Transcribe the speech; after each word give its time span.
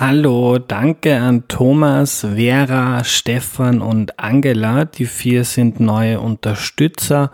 Hallo, 0.00 0.56
danke 0.56 1.20
an 1.20 1.46
Thomas, 1.46 2.20
Vera, 2.34 3.04
Stefan 3.04 3.82
und 3.82 4.18
Angela. 4.18 4.86
Die 4.86 5.04
vier 5.04 5.44
sind 5.44 5.78
neue 5.78 6.20
Unterstützer 6.20 7.30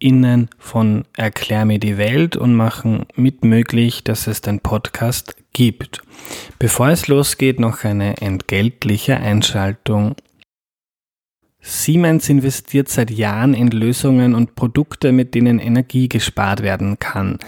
innen 0.00 0.50
von 0.58 1.04
Erklär 1.16 1.64
mir 1.64 1.78
die 1.78 1.96
Welt 1.96 2.36
und 2.36 2.56
machen 2.56 3.06
mit 3.14 3.44
möglich, 3.44 4.02
dass 4.02 4.26
es 4.26 4.40
den 4.40 4.58
Podcast 4.58 5.36
gibt. 5.52 6.02
Bevor 6.58 6.88
es 6.88 7.06
losgeht, 7.06 7.60
noch 7.60 7.84
eine 7.84 8.16
entgeltliche 8.16 9.18
Einschaltung 9.18 10.16
Siemens 11.60 12.28
investiert 12.28 12.88
seit 12.88 13.10
Jahren 13.10 13.52
in 13.52 13.70
Lösungen 13.70 14.34
und 14.34 14.54
Produkte, 14.54 15.12
mit 15.12 15.34
denen 15.34 15.58
Energie 15.58 16.08
gespart 16.08 16.62
werden 16.62 16.98
kann. 16.98 17.38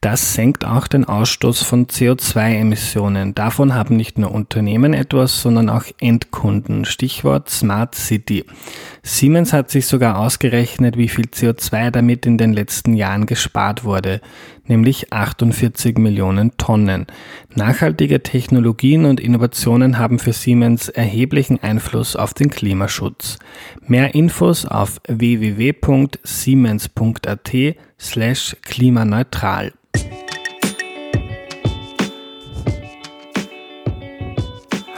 Das 0.00 0.34
senkt 0.34 0.64
auch 0.64 0.86
den 0.86 1.06
Ausstoß 1.06 1.64
von 1.64 1.88
CO2-Emissionen. 1.88 3.34
Davon 3.34 3.74
haben 3.74 3.96
nicht 3.96 4.16
nur 4.16 4.30
Unternehmen 4.30 4.94
etwas, 4.94 5.42
sondern 5.42 5.68
auch 5.68 5.82
Endkunden. 5.98 6.84
Stichwort 6.84 7.50
Smart 7.50 7.96
City. 7.96 8.44
Siemens 9.02 9.52
hat 9.52 9.72
sich 9.72 9.86
sogar 9.86 10.20
ausgerechnet, 10.20 10.96
wie 10.96 11.08
viel 11.08 11.24
CO2 11.24 11.90
damit 11.90 12.26
in 12.26 12.38
den 12.38 12.52
letzten 12.52 12.94
Jahren 12.94 13.26
gespart 13.26 13.82
wurde, 13.82 14.20
nämlich 14.66 15.12
48 15.12 15.98
Millionen 15.98 16.56
Tonnen. 16.58 17.08
Nachhaltige 17.56 18.22
Technologien 18.22 19.04
und 19.04 19.18
Innovationen 19.18 19.98
haben 19.98 20.20
für 20.20 20.32
Siemens 20.32 20.88
erheblichen 20.88 21.60
Einfluss 21.60 22.14
auf 22.14 22.34
den 22.34 22.50
Klimaschutz. 22.50 23.40
Mehr 23.88 24.14
Infos 24.14 24.64
auf 24.64 25.00
www.siemens.at 25.08 27.50
slash 27.98 28.56
klimaneutral. 28.62 29.72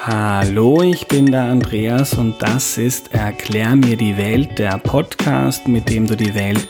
Hallo, 0.03 0.81
ich 0.81 1.09
bin 1.09 1.31
der 1.31 1.43
Andreas 1.43 2.15
und 2.15 2.41
das 2.41 2.79
ist 2.79 3.13
Erklär 3.13 3.77
mir 3.77 3.99
die 3.99 4.17
Welt, 4.17 4.59
der 4.59 4.79
Podcast, 4.79 5.69
mit 5.69 5.91
dem 5.91 6.07
du 6.07 6.17
die 6.17 6.35
Welt 6.35 6.67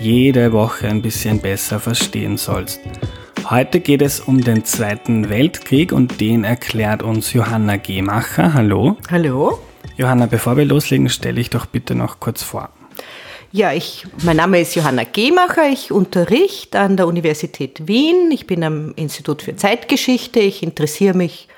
jede 0.00 0.54
Woche 0.54 0.88
ein 0.88 1.02
bisschen 1.02 1.38
besser 1.38 1.78
verstehen 1.78 2.38
sollst. 2.38 2.80
Heute 3.50 3.80
geht 3.80 4.00
es 4.00 4.20
um 4.20 4.42
den 4.42 4.64
Zweiten 4.64 5.28
Weltkrieg 5.28 5.92
und 5.92 6.18
den 6.18 6.44
erklärt 6.44 7.02
uns 7.02 7.34
Johanna 7.34 7.76
Gemacher. 7.76 8.54
Hallo. 8.54 8.96
Hallo. 9.10 9.58
Johanna, 9.98 10.24
bevor 10.24 10.56
wir 10.56 10.64
loslegen, 10.64 11.10
stelle 11.10 11.42
ich 11.42 11.50
doch 11.50 11.66
bitte 11.66 11.94
noch 11.94 12.20
kurz 12.20 12.42
vor. 12.42 12.70
Ja, 13.50 13.74
ich, 13.74 14.06
mein 14.22 14.38
Name 14.38 14.62
ist 14.62 14.74
Johanna 14.76 15.04
Gemacher. 15.04 15.68
Ich 15.70 15.92
unterrichte 15.92 16.78
an 16.78 16.96
der 16.96 17.06
Universität 17.06 17.86
Wien. 17.86 18.30
Ich 18.32 18.46
bin 18.46 18.64
am 18.64 18.94
Institut 18.96 19.42
für 19.42 19.56
Zeitgeschichte. 19.56 20.40
Ich 20.40 20.62
interessiere 20.62 21.14
mich 21.14 21.48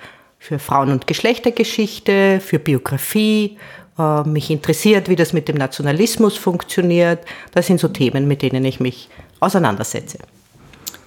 für 0.45 0.59
Frauen- 0.59 0.91
und 0.91 1.07
Geschlechtergeschichte, 1.07 2.39
für 2.39 2.59
Biografie. 2.59 3.57
Äh, 3.99 4.25
mich 4.25 4.51
interessiert, 4.51 5.09
wie 5.09 5.17
das 5.17 5.33
mit 5.33 5.49
dem 5.49 5.57
Nationalismus 5.57 6.37
funktioniert. 6.37 7.21
Das 7.53 7.67
sind 7.67 7.81
so 7.81 7.89
Themen, 7.89 8.29
mit 8.29 8.43
denen 8.43 8.63
ich 8.67 8.79
mich 8.79 9.09
auseinandersetze. 9.41 10.19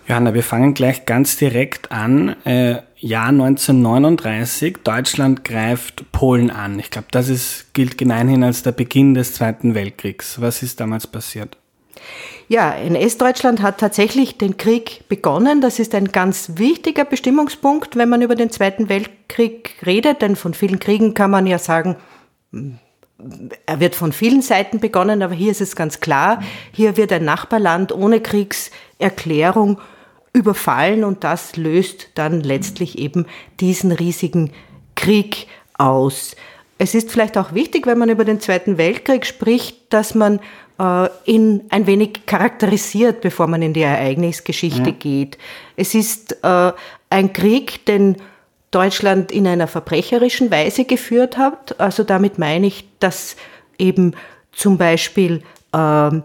Johanna, 0.08 0.34
wir 0.34 0.42
fangen 0.42 0.74
gleich 0.74 1.06
ganz 1.06 1.38
direkt 1.38 1.92
an. 1.92 2.36
Äh, 2.46 2.78
Jahr 2.96 3.28
1939, 3.28 4.78
Deutschland 4.84 5.44
greift 5.44 6.12
Polen 6.12 6.50
an. 6.50 6.80
Ich 6.80 6.90
glaube, 6.90 7.10
das 7.12 7.30
ist, 7.30 7.76
gilt 7.76 8.00
gemeinhin 8.00 8.44
als 8.44 8.64
der 8.64 8.72
Beginn 8.72 9.14
des 9.14 9.36
Zweiten 9.36 9.76
Weltkriegs. 9.76 10.42
Was 10.42 10.64
ist 10.64 10.80
damals 10.80 11.06
passiert? 11.06 11.58
Ja, 12.50 12.72
NS-Deutschland 12.72 13.62
hat 13.62 13.80
tatsächlich 13.80 14.38
den 14.38 14.56
Krieg 14.56 15.04
begonnen. 15.10 15.60
Das 15.60 15.80
ist 15.80 15.94
ein 15.94 16.14
ganz 16.14 16.54
wichtiger 16.56 17.04
Bestimmungspunkt, 17.04 17.98
wenn 17.98 18.08
man 18.08 18.22
über 18.22 18.36
den 18.36 18.50
Zweiten 18.52 18.88
Weltkrieg 18.88 19.76
redet, 19.86 20.22
denn 20.22 20.38
von 20.38 20.54
vielen 20.54 20.80
Kriegen 20.80 21.14
kann 21.14 21.30
man 21.30 21.46
ja 21.46 21.60
sagen, 21.60 21.98
er 23.66 23.80
wird 23.82 23.96
von 23.96 24.14
vielen 24.14 24.42
Seiten 24.42 24.80
begonnen, 24.80 25.24
aber 25.24 25.34
hier 25.34 25.52
ist 25.52 25.60
es 25.60 25.76
ganz 25.76 26.00
klar, 26.00 26.42
hier 26.72 26.96
wird 26.96 27.12
ein 27.12 27.26
Nachbarland 27.26 27.92
ohne 27.92 28.22
Kriegserklärung 28.22 29.82
überfallen 30.32 31.04
und 31.04 31.26
das 31.26 31.58
löst 31.58 32.12
dann 32.16 32.42
letztlich 32.42 32.98
eben 32.98 33.26
diesen 33.60 33.92
riesigen 33.92 34.54
Krieg 34.96 35.48
aus. 35.78 36.36
Es 36.78 36.94
ist 36.94 37.12
vielleicht 37.12 37.38
auch 37.38 37.54
wichtig, 37.54 37.88
wenn 37.88 37.98
man 37.98 38.10
über 38.10 38.24
den 38.24 38.40
Zweiten 38.40 38.78
Weltkrieg 38.78 39.26
spricht, 39.26 39.92
dass 39.92 40.16
man 40.16 40.40
äh, 40.80 41.10
ihn 41.26 41.64
ein 41.70 41.88
wenig 41.88 42.26
charakterisiert, 42.26 43.22
bevor 43.22 43.48
man 43.48 43.62
in 43.62 43.74
die 43.74 43.82
Ereignisgeschichte 43.82 44.90
ja. 44.90 44.96
geht. 44.98 45.38
Es 45.76 45.96
ist 45.96 46.44
äh, 46.44 46.72
ein 47.10 47.34
Krieg, 47.34 47.86
den 47.86 48.18
Deutschland 48.72 49.32
in 49.32 49.48
einer 49.48 49.68
verbrecherischen 49.68 50.52
Weise 50.52 50.86
geführt 50.86 51.38
hat. 51.38 51.80
Also 51.80 52.04
damit 52.04 52.38
meine 52.38 52.68
ich, 52.68 52.88
dass 53.00 53.36
eben 53.78 54.14
zum 54.52 54.78
Beispiel 54.78 55.42
ähm, 55.74 56.24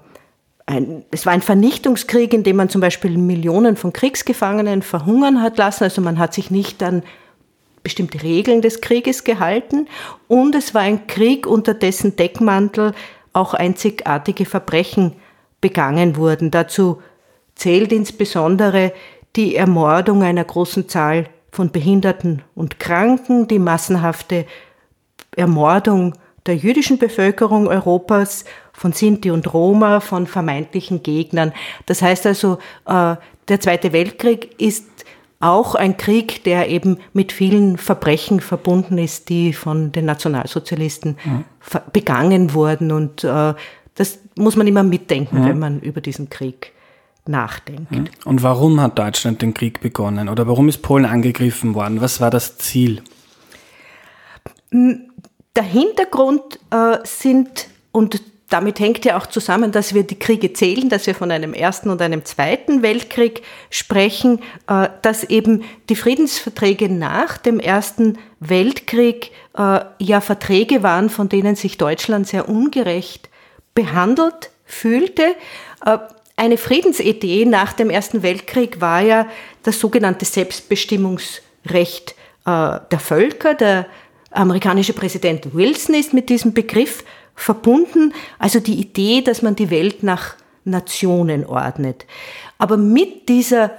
ein, 0.66 1.04
es 1.10 1.26
war 1.26 1.32
ein 1.32 1.42
Vernichtungskrieg, 1.42 2.32
in 2.34 2.42
dem 2.42 2.56
man 2.56 2.68
zum 2.68 2.80
Beispiel 2.80 3.16
Millionen 3.16 3.76
von 3.76 3.92
Kriegsgefangenen 3.92 4.82
verhungern 4.82 5.42
hat 5.42 5.58
lassen. 5.58 5.84
Also 5.84 6.00
man 6.02 6.18
hat 6.18 6.34
sich 6.34 6.50
nicht 6.50 6.82
an 6.82 7.02
bestimmte 7.82 8.22
Regeln 8.22 8.62
des 8.62 8.80
Krieges 8.80 9.24
gehalten. 9.24 9.88
Und 10.28 10.54
es 10.54 10.74
war 10.74 10.82
ein 10.82 11.06
Krieg, 11.06 11.46
unter 11.46 11.74
dessen 11.74 12.16
Deckmantel 12.16 12.92
auch 13.32 13.54
einzigartige 13.54 14.44
Verbrechen 14.44 15.14
begangen 15.60 16.16
wurden. 16.16 16.50
Dazu 16.50 17.00
zählt 17.54 17.92
insbesondere 17.92 18.92
die 19.36 19.56
Ermordung 19.56 20.22
einer 20.22 20.44
großen 20.44 20.88
Zahl 20.88 21.26
von 21.50 21.70
Behinderten 21.70 22.42
und 22.54 22.78
Kranken, 22.78 23.48
die 23.48 23.58
massenhafte 23.58 24.46
Ermordung 25.36 26.14
der 26.46 26.56
jüdischen 26.56 26.98
Bevölkerung 26.98 27.68
Europas, 27.68 28.44
von 28.72 28.92
Sinti 28.92 29.30
und 29.30 29.52
Roma, 29.52 30.00
von 30.00 30.26
vermeintlichen 30.26 31.02
Gegnern. 31.02 31.52
Das 31.86 32.02
heißt 32.02 32.26
also, 32.26 32.58
äh, 32.86 33.16
der 33.48 33.60
Zweite 33.60 33.92
Weltkrieg 33.92 34.60
ist 34.60 34.91
auch 35.42 35.74
ein 35.74 35.96
Krieg, 35.96 36.44
der 36.44 36.68
eben 36.68 36.98
mit 37.12 37.32
vielen 37.32 37.76
Verbrechen 37.76 38.40
verbunden 38.40 38.98
ist, 38.98 39.28
die 39.28 39.52
von 39.52 39.92
den 39.92 40.04
Nationalsozialisten 40.04 41.16
mhm. 41.24 41.44
begangen 41.92 42.54
wurden. 42.54 42.92
Und 42.92 43.24
äh, 43.24 43.54
das 43.94 44.18
muss 44.36 44.56
man 44.56 44.66
immer 44.66 44.82
mitdenken, 44.82 45.40
mhm. 45.40 45.46
wenn 45.46 45.58
man 45.58 45.80
über 45.80 46.00
diesen 46.00 46.30
Krieg 46.30 46.72
nachdenkt. 47.26 48.10
Und 48.24 48.42
warum 48.42 48.80
hat 48.80 48.98
Deutschland 48.98 49.42
den 49.42 49.54
Krieg 49.54 49.80
begonnen? 49.80 50.28
Oder 50.28 50.46
warum 50.46 50.68
ist 50.68 50.82
Polen 50.82 51.04
angegriffen 51.04 51.74
worden? 51.74 52.00
Was 52.00 52.20
war 52.20 52.30
das 52.30 52.58
Ziel? 52.58 53.02
Der 54.72 55.62
Hintergrund 55.62 56.58
äh, 56.70 56.98
sind, 57.04 57.68
und 57.92 58.22
damit 58.52 58.80
hängt 58.80 59.04
ja 59.04 59.16
auch 59.16 59.26
zusammen, 59.26 59.72
dass 59.72 59.94
wir 59.94 60.02
die 60.02 60.18
Kriege 60.18 60.52
zählen, 60.52 60.90
dass 60.90 61.06
wir 61.06 61.14
von 61.14 61.30
einem 61.30 61.54
ersten 61.54 61.88
und 61.88 62.02
einem 62.02 62.24
zweiten 62.24 62.82
Weltkrieg 62.82 63.42
sprechen, 63.70 64.40
äh, 64.68 64.88
dass 65.00 65.24
eben 65.24 65.64
die 65.88 65.96
Friedensverträge 65.96 66.90
nach 66.90 67.38
dem 67.38 67.58
ersten 67.58 68.18
Weltkrieg 68.40 69.30
äh, 69.56 69.80
ja 69.98 70.20
Verträge 70.20 70.82
waren, 70.82 71.08
von 71.08 71.30
denen 71.30 71.56
sich 71.56 71.78
Deutschland 71.78 72.28
sehr 72.28 72.48
ungerecht 72.48 73.30
behandelt 73.74 74.50
fühlte. 74.66 75.34
Äh, 75.86 75.98
eine 76.36 76.58
Friedensidee 76.58 77.46
nach 77.46 77.72
dem 77.72 77.88
Ersten 77.88 78.22
Weltkrieg 78.22 78.80
war 78.80 79.00
ja 79.00 79.26
das 79.62 79.78
sogenannte 79.78 80.24
Selbstbestimmungsrecht 80.24 82.14
der 82.44 82.98
Völker, 82.98 83.54
der 83.54 83.86
amerikanische 84.32 84.94
Präsident 84.94 85.54
Wilson 85.54 85.94
ist 85.94 86.12
mit 86.12 86.28
diesem 86.28 86.52
Begriff 86.52 87.04
verbunden, 87.34 88.12
also 88.38 88.60
die 88.60 88.80
Idee, 88.80 89.22
dass 89.22 89.42
man 89.42 89.56
die 89.56 89.70
Welt 89.70 90.02
nach 90.02 90.36
Nationen 90.64 91.44
ordnet. 91.44 92.06
Aber 92.58 92.76
mit 92.76 93.28
dieser 93.28 93.72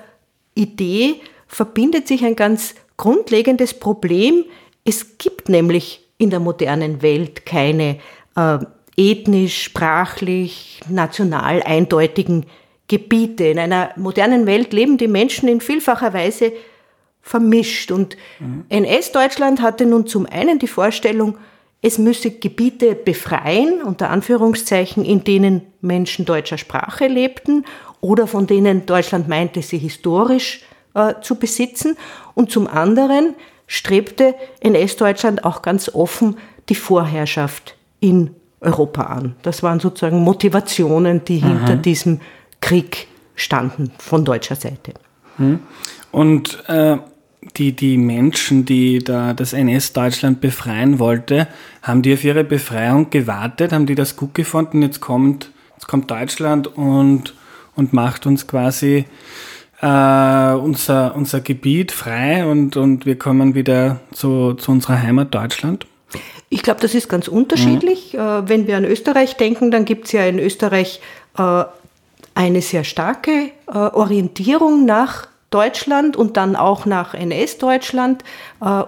Idee 0.55 1.21
verbindet 1.47 2.07
sich 2.07 2.25
ein 2.25 2.35
ganz 2.35 2.75
grundlegendes 2.97 3.73
Problem. 3.73 4.45
Es 4.85 5.17
gibt 5.17 5.49
nämlich 5.49 6.05
in 6.17 6.29
der 6.29 6.39
modernen 6.39 7.01
Welt 7.01 7.45
keine 7.45 7.99
äh, 8.35 8.59
ethnisch, 8.97 9.63
sprachlich, 9.63 10.81
national 10.89 11.63
eindeutigen 11.63 12.45
Gebiete. 12.87 13.45
In 13.45 13.59
einer 13.59 13.91
modernen 13.95 14.45
Welt 14.45 14.73
leben 14.73 14.97
die 14.97 15.07
Menschen 15.07 15.47
in 15.49 15.61
vielfacher 15.61 16.13
Weise 16.13 16.51
vermischt. 17.21 17.91
Und 17.91 18.17
mhm. 18.39 18.65
NS-Deutschland 18.69 19.61
hatte 19.61 19.85
nun 19.85 20.05
zum 20.05 20.25
einen 20.25 20.59
die 20.59 20.67
Vorstellung, 20.67 21.37
es 21.83 21.97
müsse 21.97 22.31
Gebiete 22.31 22.95
befreien, 22.95 23.83
unter 23.83 24.09
Anführungszeichen, 24.09 25.03
in 25.03 25.25
denen 25.25 25.61
Menschen 25.81 26.23
deutscher 26.23 26.57
Sprache 26.57 27.07
lebten 27.07 27.65
oder 27.99 28.25
von 28.25 28.47
denen 28.47 28.85
Deutschland 28.85 29.27
meinte, 29.27 29.61
sie 29.61 29.77
historisch 29.77 30.61
äh, 30.93 31.15
zu 31.21 31.35
besitzen. 31.35 31.97
Und 32.35 32.51
zum 32.51 32.67
anderen 32.67 33.35
strebte 33.67 34.33
NS-Deutschland 34.61 35.43
auch 35.43 35.61
ganz 35.61 35.89
offen 35.93 36.37
die 36.69 36.75
Vorherrschaft 36.75 37.75
in 37.99 38.31
Europa 38.61 39.03
an. 39.03 39.35
Das 39.41 39.61
waren 39.61 39.81
sozusagen 39.81 40.21
Motivationen, 40.23 41.25
die 41.25 41.41
mhm. 41.41 41.47
hinter 41.47 41.75
diesem 41.75 42.21
Krieg 42.61 43.07
standen 43.35 43.91
von 43.97 44.23
deutscher 44.23 44.55
Seite. 44.55 44.93
Mhm. 45.37 45.59
Und 46.13 46.63
äh, 46.69 46.97
die, 47.57 47.73
die 47.73 47.97
Menschen, 47.97 48.65
die 48.65 48.99
da 48.99 49.33
das 49.33 49.53
NS-Deutschland 49.53 50.41
befreien 50.41 50.99
wollte, 50.99 51.47
haben 51.81 52.01
die 52.01 52.13
auf 52.13 52.23
ihre 52.23 52.43
Befreiung 52.43 53.09
gewartet? 53.09 53.71
Haben 53.71 53.85
die 53.85 53.95
das 53.95 54.15
gut 54.15 54.33
gefunden? 54.33 54.81
Jetzt 54.81 54.99
kommt, 54.99 55.51
jetzt 55.75 55.87
kommt 55.87 56.09
Deutschland 56.09 56.67
und, 56.77 57.33
und 57.75 57.93
macht 57.93 58.25
uns 58.25 58.47
quasi 58.47 59.05
äh, 59.81 60.53
unser, 60.53 61.15
unser 61.15 61.41
Gebiet 61.41 61.91
frei 61.91 62.45
und, 62.45 62.77
und 62.77 63.05
wir 63.05 63.17
kommen 63.17 63.55
wieder 63.55 63.99
zu, 64.13 64.53
zu 64.53 64.71
unserer 64.71 65.01
Heimat 65.01 65.33
Deutschland? 65.33 65.85
Ich 66.49 66.61
glaube, 66.61 66.79
das 66.81 66.93
ist 66.93 67.09
ganz 67.09 67.27
unterschiedlich. 67.27 68.13
Mhm. 68.13 68.47
wenn 68.47 68.67
wir 68.67 68.77
an 68.77 68.85
Österreich 68.85 69.37
denken, 69.37 69.71
dann 69.71 69.85
gibt 69.85 70.05
es 70.05 70.11
ja 70.11 70.25
in 70.25 70.39
Österreich 70.39 71.01
äh, 71.37 71.63
eine 72.35 72.61
sehr 72.61 72.83
starke 72.83 73.51
äh, 73.67 73.71
Orientierung 73.71 74.85
nach 74.85 75.27
Deutschland 75.53 76.15
und 76.15 76.37
dann 76.37 76.55
auch 76.55 76.85
nach 76.85 77.13
NS-Deutschland. 77.13 78.23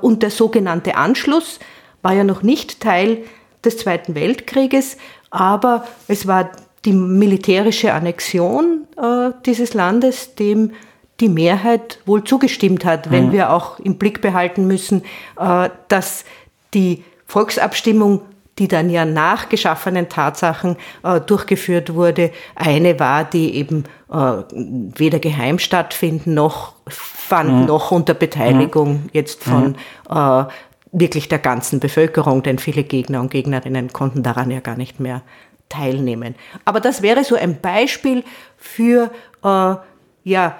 und 0.01 0.23
der 0.23 0.31
sogenannte 0.31 0.95
Anschluss 0.95 1.59
war 2.01 2.13
ja 2.13 2.23
noch 2.23 2.44
nicht 2.44 2.81
Teil 2.81 3.23
des 3.63 3.77
Zweiten 3.77 4.15
Weltkrieges, 4.15 4.97
aber 5.31 5.85
es 6.07 6.27
war 6.27 6.51
die 6.85 6.94
militärische 6.94 7.94
Annexion 7.94 8.88
äh, 8.95 9.31
dieses 9.45 9.73
Landes, 9.73 10.35
dem 10.35 10.71
die 11.19 11.29
Mehrheit 11.29 12.00
wohl 12.06 12.23
zugestimmt 12.23 12.85
hat, 12.85 13.09
wenn 13.09 13.27
mhm. 13.27 13.31
wir 13.31 13.51
auch 13.51 13.79
im 13.79 13.97
Blick 13.97 14.21
behalten 14.21 14.67
müssen, 14.67 15.03
äh, 15.39 15.69
dass 15.88 16.25
die 16.73 17.03
Volksabstimmung, 17.25 18.21
die 18.57 18.68
dann 18.68 18.90
ja 18.90 19.06
nach 19.06 19.50
geschaffenen 19.50 20.07
Tatsachen 20.07 20.78
äh, 21.04 21.19
durchgeführt 21.19 21.94
wurde, 21.94 22.31
eine 22.56 23.00
war, 23.00 23.25
die 23.25 23.56
eben 23.56 23.84
äh, 24.10 24.44
weder 24.52 25.19
geheim 25.19 25.60
stattfinden 25.60 26.34
noch 26.34 26.74
fand, 26.88 27.52
mhm. 27.52 27.66
noch 27.66 27.92
unter 27.92 28.13
Beteiligung 28.13 29.04
mhm. 29.04 29.10
jetzt 29.12 29.44
von 29.44 29.75
mhm. 30.10 30.46
wirklich 30.92 31.28
der 31.28 31.40
ganzen 31.40 31.80
Bevölkerung, 31.80 32.44
denn 32.44 32.60
viele 32.60 32.84
Gegner 32.84 33.19
und 33.19 33.31
Gegnerinnen 33.31 33.92
konnten 33.92 34.24
daran 34.24 34.52
ja 34.52 34.60
gar 34.60 34.78
nicht 34.78 35.00
mehr 35.00 35.22
teilnehmen. 35.69 36.36
Aber 36.63 36.80
das 36.80 37.01
wäre 37.01 37.24
so 37.24 37.36
ein 37.36 37.60
Beispiel 37.60 38.24
für 38.58 39.12
äh, 39.44 39.75
ja, 40.24 40.60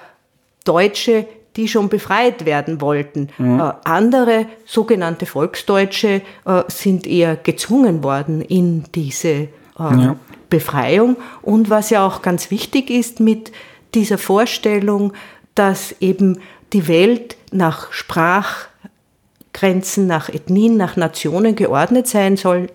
Deutsche, 0.64 1.26
die 1.56 1.68
schon 1.68 1.88
befreit 1.88 2.44
werden 2.44 2.80
wollten. 2.80 3.28
Mhm. 3.38 3.60
Äh, 3.60 3.72
andere 3.84 4.46
sogenannte 4.64 5.26
Volksdeutsche 5.26 6.22
äh, 6.44 6.62
sind 6.68 7.06
eher 7.06 7.36
gezwungen 7.36 8.02
worden 8.04 8.42
in 8.42 8.84
diese 8.94 9.28
äh, 9.28 9.48
ja. 9.78 10.16
Befreiung. 10.50 11.16
Und 11.42 11.70
was 11.70 11.90
ja 11.90 12.04
auch 12.06 12.22
ganz 12.22 12.50
wichtig 12.50 12.90
ist 12.90 13.20
mit 13.20 13.52
dieser 13.94 14.18
Vorstellung, 14.18 15.12
dass 15.54 15.94
eben 16.00 16.40
die 16.72 16.88
Welt 16.88 17.36
nach 17.52 17.92
Sprachgrenzen, 17.92 20.06
nach 20.06 20.28
Ethnien, 20.28 20.76
nach 20.76 20.96
Nationen 20.96 21.54
geordnet 21.56 22.06
sein 22.06 22.36
soll, 22.36 22.68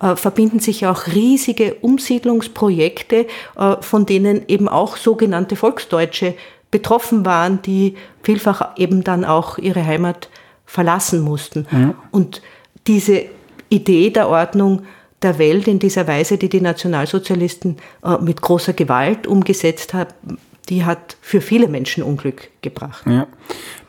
äh, 0.00 0.16
verbinden 0.16 0.60
sich 0.60 0.86
auch 0.86 1.08
riesige 1.08 1.74
Umsiedlungsprojekte, 1.74 3.26
äh, 3.56 3.76
von 3.80 4.06
denen 4.06 4.42
eben 4.46 4.68
auch 4.68 4.96
sogenannte 4.96 5.56
Volksdeutsche 5.56 6.34
betroffen 6.70 7.24
waren, 7.24 7.62
die 7.62 7.94
vielfach 8.22 8.76
eben 8.76 9.04
dann 9.04 9.24
auch 9.24 9.58
ihre 9.58 9.84
Heimat 9.84 10.28
verlassen 10.66 11.20
mussten. 11.20 11.66
Ja. 11.70 11.94
Und 12.10 12.42
diese 12.86 13.24
Idee 13.68 14.10
der 14.10 14.28
Ordnung 14.28 14.82
der 15.22 15.38
Welt 15.38 15.66
in 15.66 15.78
dieser 15.78 16.06
Weise, 16.06 16.38
die 16.38 16.48
die 16.48 16.60
Nationalsozialisten 16.60 17.76
äh, 18.04 18.18
mit 18.18 18.40
großer 18.40 18.72
Gewalt 18.72 19.26
umgesetzt 19.26 19.94
haben, 19.94 20.38
die 20.68 20.84
hat 20.84 21.16
für 21.20 21.40
viele 21.40 21.68
Menschen 21.68 22.02
Unglück 22.02 22.50
gebracht. 22.62 23.04
Ja. 23.06 23.26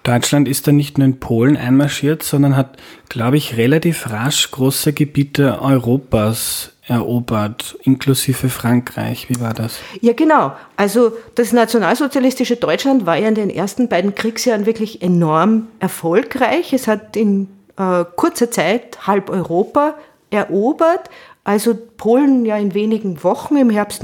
Deutschland 0.03 0.47
ist 0.47 0.67
da 0.67 0.71
nicht 0.71 0.97
nur 0.97 1.05
in 1.05 1.19
Polen 1.19 1.57
einmarschiert, 1.57 2.23
sondern 2.23 2.55
hat, 2.55 2.77
glaube 3.09 3.37
ich, 3.37 3.57
relativ 3.57 4.09
rasch 4.09 4.49
große 4.51 4.93
Gebiete 4.93 5.61
Europas 5.61 6.73
erobert, 6.89 7.77
inklusive 7.83 8.49
Frankreich. 8.49 9.29
Wie 9.29 9.39
war 9.39 9.53
das? 9.53 9.79
Ja, 10.01 10.13
genau. 10.13 10.53
Also 10.75 11.13
das 11.35 11.53
nationalsozialistische 11.53 12.55
Deutschland 12.55 13.05
war 13.05 13.17
ja 13.17 13.27
in 13.27 13.35
den 13.35 13.49
ersten 13.49 13.89
beiden 13.89 14.15
Kriegsjahren 14.15 14.65
wirklich 14.65 15.01
enorm 15.01 15.67
erfolgreich. 15.79 16.73
Es 16.73 16.87
hat 16.87 17.15
in 17.15 17.47
äh, 17.77 18.05
kurzer 18.15 18.49
Zeit 18.49 19.05
halb 19.05 19.29
Europa 19.29 19.95
erobert. 20.31 21.09
Also 21.43 21.75
Polen 21.97 22.45
ja 22.45 22.57
in 22.57 22.73
wenigen 22.73 23.23
Wochen 23.23 23.55
im 23.55 23.69
Herbst 23.69 24.03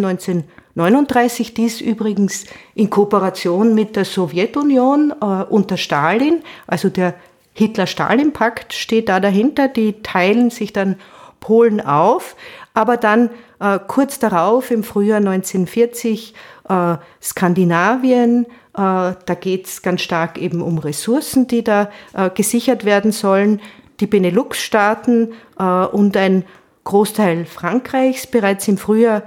1939, 0.76 1.54
dies 1.54 1.80
übrigens 1.80 2.46
in 2.74 2.90
Kooperation 2.90 3.74
mit 3.74 3.96
der 3.96 4.04
Sowjetunion 4.04 5.14
äh, 5.22 5.26
unter 5.50 5.78
Stalin, 5.78 6.44
also 6.68 6.90
der 6.90 7.16
Hitler-Stalin-Pakt 7.54 8.74
steht 8.74 9.08
da 9.08 9.22
dahinter, 9.22 9.70
die 9.70 10.02
teilen 10.04 10.50
sich 10.50 10.74
dann 10.74 10.98
Polen 11.40 11.80
auf. 11.80 12.36
Aber 12.74 12.98
dann 12.98 13.30
äh, 13.62 13.80
kurz 13.88 14.20
darauf, 14.20 14.70
im 14.70 14.84
Frühjahr 14.84 15.20
1940, 15.20 16.34
äh, 16.68 16.98
Skandinavien, 17.22 18.46
äh, 18.46 18.48
da 18.74 19.38
geht 19.40 19.68
es 19.68 19.82
ganz 19.82 20.02
stark 20.02 20.38
eben 20.38 20.62
um 20.62 20.78
Ressourcen, 20.78 21.48
die 21.48 21.64
da 21.64 21.90
äh, 22.14 22.30
gesichert 22.30 22.84
werden 22.84 23.14
sollen. 23.14 23.62
Die 24.02 24.08
Benelux-Staaten 24.08 25.34
äh, 25.58 25.64
und 25.64 26.18
ein 26.18 26.44
Großteil 26.84 27.46
Frankreichs 27.46 28.28
bereits 28.28 28.68
im 28.68 28.78
Frühjahr 28.78 29.24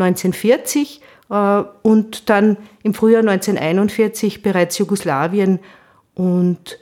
1940 0.00 1.00
äh, 1.30 1.62
und 1.82 2.28
dann 2.30 2.56
im 2.82 2.94
Frühjahr 2.94 3.20
1941 3.20 4.42
bereits 4.42 4.78
Jugoslawien 4.78 5.60
und 6.14 6.78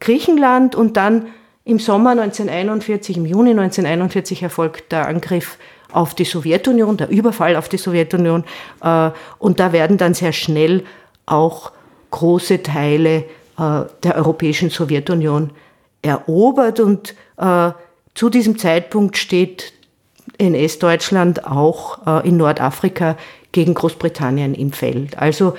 Griechenland 0.00 0.74
und 0.74 0.96
dann 0.96 1.26
im 1.64 1.78
Sommer 1.78 2.10
1941, 2.10 3.16
im 3.16 3.26
Juni 3.26 3.50
1941 3.50 4.42
erfolgt 4.42 4.90
der 4.90 5.06
Angriff 5.06 5.56
auf 5.92 6.14
die 6.14 6.24
Sowjetunion, 6.24 6.96
der 6.96 7.10
Überfall 7.10 7.56
auf 7.56 7.68
die 7.68 7.78
Sowjetunion. 7.78 8.44
Äh, 8.82 9.10
und 9.38 9.60
da 9.60 9.72
werden 9.72 9.96
dann 9.96 10.14
sehr 10.14 10.32
schnell 10.32 10.84
auch 11.26 11.72
große 12.10 12.62
Teile 12.62 13.24
äh, 13.58 13.82
der 14.02 14.16
europäischen 14.16 14.70
Sowjetunion 14.70 15.50
erobert. 16.02 16.80
Und 16.80 17.14
äh, 17.36 17.70
zu 18.14 18.30
diesem 18.30 18.58
Zeitpunkt 18.58 19.16
steht 19.16 19.72
NS-Deutschland 20.40 21.44
auch 21.46 22.24
in 22.24 22.36
Nordafrika 22.36 23.16
gegen 23.52 23.74
Großbritannien 23.74 24.54
im 24.54 24.72
Feld. 24.72 25.18
Also 25.18 25.54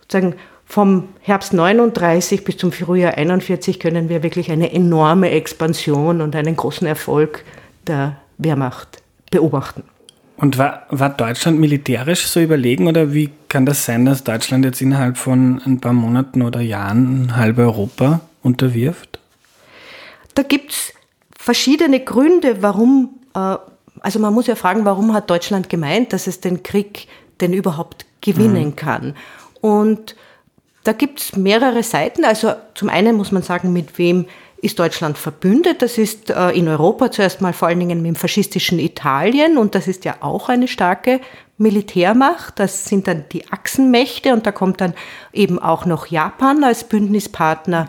sozusagen 0.00 0.34
vom 0.66 1.08
Herbst 1.20 1.52
39 1.52 2.44
bis 2.44 2.56
zum 2.56 2.72
Frühjahr 2.72 3.14
41 3.14 3.80
können 3.80 4.08
wir 4.08 4.22
wirklich 4.22 4.50
eine 4.50 4.72
enorme 4.72 5.30
Expansion 5.30 6.20
und 6.20 6.34
einen 6.34 6.56
großen 6.56 6.86
Erfolg 6.86 7.44
der 7.86 8.16
Wehrmacht 8.38 9.00
beobachten. 9.30 9.84
Und 10.36 10.58
war, 10.58 10.82
war 10.90 11.10
Deutschland 11.10 11.58
militärisch 11.58 12.26
so 12.26 12.40
überlegen 12.40 12.88
oder 12.88 13.14
wie 13.14 13.30
kann 13.48 13.64
das 13.64 13.84
sein, 13.86 14.04
dass 14.04 14.22
Deutschland 14.22 14.64
jetzt 14.66 14.82
innerhalb 14.82 15.16
von 15.16 15.62
ein 15.64 15.80
paar 15.80 15.94
Monaten 15.94 16.42
oder 16.42 16.60
Jahren 16.60 17.36
halb 17.36 17.56
Europa 17.56 18.20
unterwirft? 18.42 19.18
Da 20.34 20.42
gibt 20.42 20.72
es 20.72 20.92
verschiedene 21.38 22.00
Gründe, 22.00 22.60
warum, 22.60 23.20
äh, 23.34 23.56
also 24.06 24.20
man 24.20 24.32
muss 24.32 24.46
ja 24.46 24.54
fragen, 24.54 24.84
warum 24.84 25.12
hat 25.12 25.28
Deutschland 25.28 25.68
gemeint, 25.68 26.12
dass 26.12 26.28
es 26.28 26.40
den 26.40 26.62
Krieg 26.62 27.08
denn 27.40 27.52
überhaupt 27.52 28.06
gewinnen 28.20 28.66
mhm. 28.66 28.76
kann. 28.76 29.16
Und 29.60 30.14
da 30.84 30.92
gibt 30.92 31.18
es 31.18 31.34
mehrere 31.34 31.82
Seiten. 31.82 32.24
Also 32.24 32.52
zum 32.74 32.88
einen 32.88 33.16
muss 33.16 33.32
man 33.32 33.42
sagen, 33.42 33.72
mit 33.72 33.98
wem 33.98 34.26
ist 34.62 34.78
Deutschland 34.78 35.18
verbündet. 35.18 35.82
Das 35.82 35.98
ist 35.98 36.30
äh, 36.30 36.50
in 36.50 36.68
Europa 36.68 37.10
zuerst 37.10 37.40
mal 37.40 37.52
vor 37.52 37.66
allen 37.66 37.80
Dingen 37.80 38.00
mit 38.00 38.10
dem 38.10 38.14
faschistischen 38.14 38.78
Italien 38.78 39.58
und 39.58 39.74
das 39.74 39.88
ist 39.88 40.04
ja 40.04 40.18
auch 40.20 40.48
eine 40.48 40.68
starke 40.68 41.20
Militärmacht. 41.58 42.60
Das 42.60 42.84
sind 42.84 43.08
dann 43.08 43.24
die 43.32 43.50
Achsenmächte 43.50 44.32
und 44.32 44.46
da 44.46 44.52
kommt 44.52 44.80
dann 44.80 44.94
eben 45.32 45.58
auch 45.58 45.84
noch 45.84 46.06
Japan 46.06 46.62
als 46.62 46.84
Bündnispartner 46.84 47.88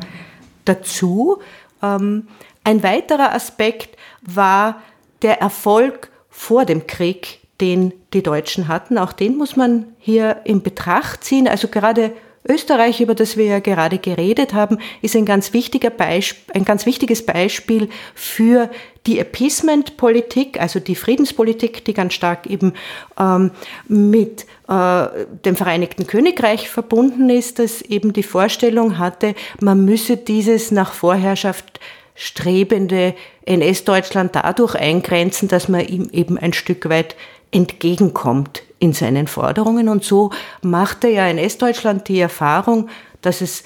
dazu. 0.65 1.37
Ähm, 1.83 2.27
ein 2.63 2.81
weiterer 2.81 3.35
Aspekt 3.35 3.95
war 4.23 4.81
der 5.21 5.41
Erfolg 5.41 6.09
vor 6.29 6.65
dem 6.65 6.87
Krieg, 6.87 7.39
den 7.59 7.93
die 8.13 8.23
Deutschen 8.23 8.67
hatten. 8.67 8.97
Auch 8.97 9.13
den 9.13 9.35
muss 9.37 9.55
man 9.55 9.95
hier 9.97 10.41
in 10.43 10.61
Betracht 10.61 11.23
ziehen. 11.23 11.47
Also 11.47 11.67
gerade 11.67 12.13
Österreich, 12.47 13.01
über 13.01 13.15
das 13.15 13.35
wir 13.35 13.45
ja 13.45 13.59
gerade 13.59 13.97
geredet 13.97 14.53
haben, 14.53 14.77
ist 15.01 15.15
ein 15.15 15.25
ganz, 15.25 15.53
wichtiger 15.53 15.89
Beisp 15.89 16.37
ein 16.53 16.65
ganz 16.65 16.85
wichtiges 16.85 17.25
Beispiel 17.25 17.89
für 18.15 18.69
die 19.05 19.19
Appeasement-Politik, 19.19 20.59
also 20.59 20.79
die 20.79 20.95
Friedenspolitik, 20.95 21.85
die 21.85 21.93
ganz 21.93 22.13
stark 22.13 22.47
eben 22.47 22.73
ähm, 23.19 23.51
mit 23.87 24.45
äh, 24.67 25.07
dem 25.45 25.55
Vereinigten 25.55 26.07
Königreich 26.07 26.69
verbunden 26.69 27.29
ist, 27.29 27.59
das 27.59 27.81
eben 27.81 28.13
die 28.13 28.23
Vorstellung 28.23 28.97
hatte, 28.97 29.35
man 29.59 29.83
müsse 29.83 30.17
dieses 30.17 30.71
nach 30.71 30.93
Vorherrschaft 30.93 31.79
strebende 32.17 33.13
NS-Deutschland 33.45 34.35
dadurch 34.35 34.75
eingrenzen, 34.75 35.47
dass 35.47 35.69
man 35.69 35.87
ihm 35.87 36.09
eben 36.11 36.37
ein 36.37 36.51
Stück 36.51 36.89
weit 36.89 37.15
entgegenkommt 37.51 38.63
in 38.79 38.91
seinen 38.91 39.27
Forderungen. 39.27 39.87
Und 39.87 40.03
so 40.03 40.31
machte 40.61 41.07
ja 41.07 41.27
in 41.27 41.37
Estdeutschland 41.37 42.07
die 42.07 42.19
Erfahrung, 42.19 42.89
dass 43.21 43.41
es 43.41 43.63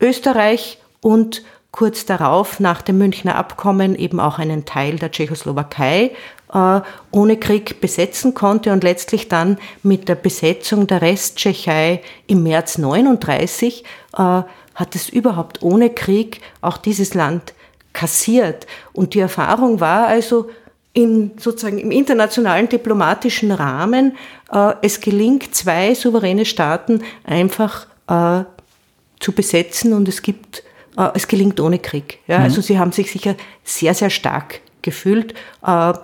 Österreich 0.00 0.78
und 1.00 1.42
kurz 1.70 2.04
darauf 2.04 2.60
nach 2.60 2.82
dem 2.82 2.98
Münchner 2.98 3.36
Abkommen 3.36 3.94
eben 3.94 4.20
auch 4.20 4.38
einen 4.38 4.64
Teil 4.64 4.96
der 4.96 5.10
Tschechoslowakei 5.10 6.10
äh, 6.52 6.80
ohne 7.12 7.36
Krieg 7.38 7.80
besetzen 7.80 8.34
konnte 8.34 8.72
und 8.72 8.84
letztlich 8.84 9.28
dann 9.28 9.58
mit 9.82 10.08
der 10.08 10.16
Besetzung 10.16 10.86
der 10.86 11.02
Resttschechei 11.02 12.02
im 12.26 12.42
März 12.42 12.78
39 12.78 13.84
äh, 13.84 14.42
hat 14.74 14.94
es 14.94 15.08
überhaupt 15.08 15.62
ohne 15.62 15.90
Krieg 15.90 16.40
auch 16.60 16.76
dieses 16.76 17.14
Land 17.14 17.54
kassiert. 17.92 18.66
Und 18.92 19.14
die 19.14 19.20
Erfahrung 19.20 19.80
war 19.80 20.06
also, 20.06 20.48
in, 20.94 21.32
sozusagen 21.38 21.78
im 21.78 21.90
internationalen 21.90 22.68
diplomatischen 22.68 23.50
Rahmen, 23.50 24.16
äh, 24.52 24.74
es 24.82 25.00
gelingt, 25.00 25.54
zwei 25.54 25.94
souveräne 25.94 26.44
Staaten 26.44 27.02
einfach 27.24 27.86
äh, 28.08 28.44
zu 29.20 29.32
besetzen 29.32 29.92
und 29.94 30.08
es 30.08 30.22
gibt, 30.22 30.62
äh, 30.98 31.08
es 31.14 31.28
gelingt 31.28 31.60
ohne 31.60 31.78
Krieg. 31.78 32.18
Ja? 32.26 32.38
Mhm. 32.38 32.44
Also 32.44 32.60
sie 32.60 32.78
haben 32.78 32.92
sich 32.92 33.10
sicher 33.10 33.36
sehr, 33.64 33.94
sehr 33.94 34.10
stark 34.10 34.60
gefühlt 34.82 35.34
äh, 35.66 35.94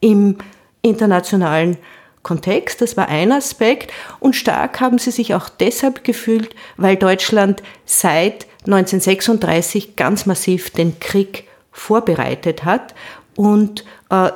im 0.00 0.36
internationalen 0.82 1.78
Kontext. 2.22 2.82
Das 2.82 2.96
war 2.96 3.08
ein 3.08 3.32
Aspekt. 3.32 3.92
Und 4.20 4.34
stark 4.34 4.80
haben 4.80 4.98
sie 4.98 5.12
sich 5.12 5.34
auch 5.34 5.48
deshalb 5.48 6.04
gefühlt, 6.04 6.54
weil 6.76 6.96
Deutschland 6.96 7.62
seit 7.84 8.46
1936 8.66 9.96
ganz 9.96 10.26
massiv 10.26 10.70
den 10.70 10.98
Krieg 11.00 11.44
vorbereitet 11.72 12.64
hat 12.64 12.94
und 13.36 13.84
äh, 14.10 14.30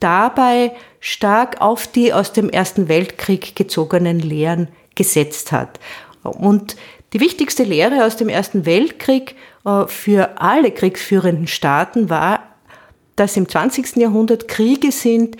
dabei 0.00 0.72
stark 1.00 1.60
auf 1.60 1.86
die 1.86 2.12
aus 2.12 2.32
dem 2.32 2.50
Ersten 2.50 2.88
Weltkrieg 2.88 3.54
gezogenen 3.54 4.18
Lehren 4.18 4.68
gesetzt 4.94 5.52
hat. 5.52 5.78
Und 6.22 6.76
die 7.12 7.20
wichtigste 7.20 7.62
Lehre 7.62 8.04
aus 8.04 8.16
dem 8.16 8.28
Ersten 8.28 8.66
Weltkrieg 8.66 9.36
äh, 9.64 9.86
für 9.86 10.40
alle 10.40 10.70
kriegsführenden 10.70 11.46
Staaten 11.46 12.10
war, 12.10 12.42
dass 13.14 13.36
im 13.36 13.48
20. 13.48 13.96
Jahrhundert 13.96 14.48
Kriege 14.48 14.92
sind, 14.92 15.36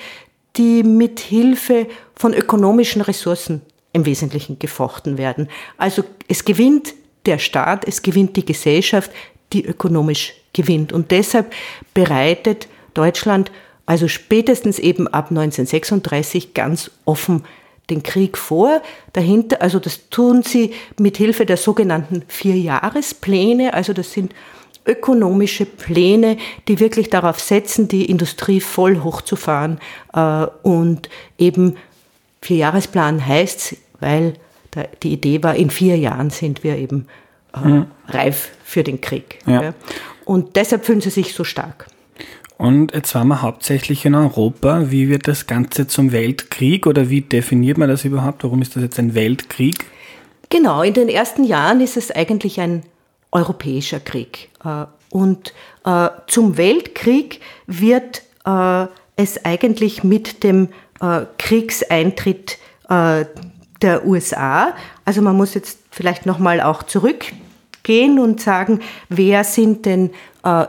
die 0.57 0.83
mit 0.83 1.21
Hilfe 1.21 1.87
von 2.15 2.33
ökonomischen 2.33 3.03
Ressourcen 3.03 3.63
im 3.93 4.07
Wesentlichen 4.07 4.59
gefochten 4.59 5.19
werden. 5.19 5.49
Also 5.77 6.03
es 6.29 6.45
gewinnt 6.45 6.95
der 7.27 7.39
Staat, 7.39 7.87
es 7.87 8.03
gewinnt 8.03 8.37
die 8.37 8.45
Gesellschaft, 8.45 9.11
die 9.53 9.65
ökonomisch 9.65 10.35
gewinnt. 10.53 10.93
Und 10.93 11.11
deshalb 11.11 11.53
bereitet 11.95 12.69
Deutschland 12.95 13.51
also 13.87 14.09
spätestens 14.09 14.79
eben 14.79 15.07
ab 15.07 15.31
1936 15.31 16.55
ganz 16.55 16.91
offen 17.05 17.45
den 17.89 18.03
Krieg 18.03 18.37
vor. 18.37 18.83
Dahinter, 19.13 19.63
also 19.63 19.79
das 19.79 20.09
tun 20.11 20.43
sie 20.43 20.73
mit 20.99 21.17
Hilfe 21.17 21.47
der 21.47 21.57
sogenannten 21.57 22.25
Vierjahrespläne. 22.27 23.75
Also 23.75 23.93
das 23.93 24.13
sind 24.13 24.35
ökonomische 24.85 25.67
Pläne, 25.67 26.37
die 26.69 26.81
wirklich 26.81 27.11
darauf 27.11 27.39
setzen, 27.41 27.89
die 27.89 28.07
Industrie 28.07 28.61
voll 28.61 29.03
hochzufahren. 29.03 29.79
Äh, 30.13 30.47
und 30.63 31.09
eben 31.39 31.77
Vierjahresplan 32.43 33.25
heißt, 33.25 33.77
weil 34.01 34.35
die 35.03 35.13
Idee 35.13 35.43
war, 35.43 35.55
in 35.55 35.71
vier 35.71 35.97
Jahren 35.97 36.31
sind 36.31 36.65
wir 36.65 36.77
eben 36.77 37.07
mhm. 37.57 37.87
reif 38.09 38.51
für 38.65 38.83
den 38.83 39.01
Krieg. 39.01 39.39
Ja. 39.47 39.75
Und 40.25 40.57
deshalb 40.57 40.85
fühlen 40.85 41.01
sie 41.01 41.11
sich 41.11 41.35
so 41.35 41.45
stark. 41.45 41.87
Und 42.59 42.95
jetzt 42.95 43.15
waren 43.15 43.29
wir 43.29 43.43
hauptsächlich 43.43 44.05
in 44.07 44.15
Europa. 44.15 44.91
Wie 44.91 45.09
wird 45.09 45.29
das 45.29 45.47
Ganze 45.47 45.87
zum 45.87 46.13
Weltkrieg 46.13 46.87
oder 46.87 47.11
wie 47.11 47.21
definiert 47.21 47.77
man 47.77 47.89
das 47.89 48.05
überhaupt? 48.05 48.45
Warum 48.45 48.63
ist 48.63 48.77
das 48.77 48.83
jetzt 48.83 48.99
ein 48.99 49.15
Weltkrieg? 49.15 49.85
Genau, 50.49 50.83
in 50.83 50.95
den 50.95 51.09
ersten 51.09 51.45
Jahren 51.45 51.81
ist 51.81 51.97
es 51.97 52.11
eigentlich 52.11 52.61
ein 52.61 52.83
europäischer 53.31 54.01
Krieg. 54.01 54.49
Äh, 54.65 54.87
und 55.11 55.53
äh, 55.85 56.09
zum 56.27 56.57
Weltkrieg 56.57 57.41
wird 57.67 58.23
äh, 58.45 58.87
es 59.17 59.45
eigentlich 59.45 60.05
mit 60.05 60.43
dem 60.43 60.69
Kriegseintritt 61.37 62.57
der 63.87 64.07
USA, 64.07 64.75
also 65.05 65.23
man 65.23 65.37
muss 65.37 65.55
jetzt 65.55 65.79
vielleicht 65.91 66.27
nochmal 66.27 66.61
auch 66.61 66.83
zurückgehen 66.83 68.19
und 68.19 68.41
sagen, 68.41 68.81
wer 69.09 69.45
sind 69.45 69.87
denn 69.87 70.11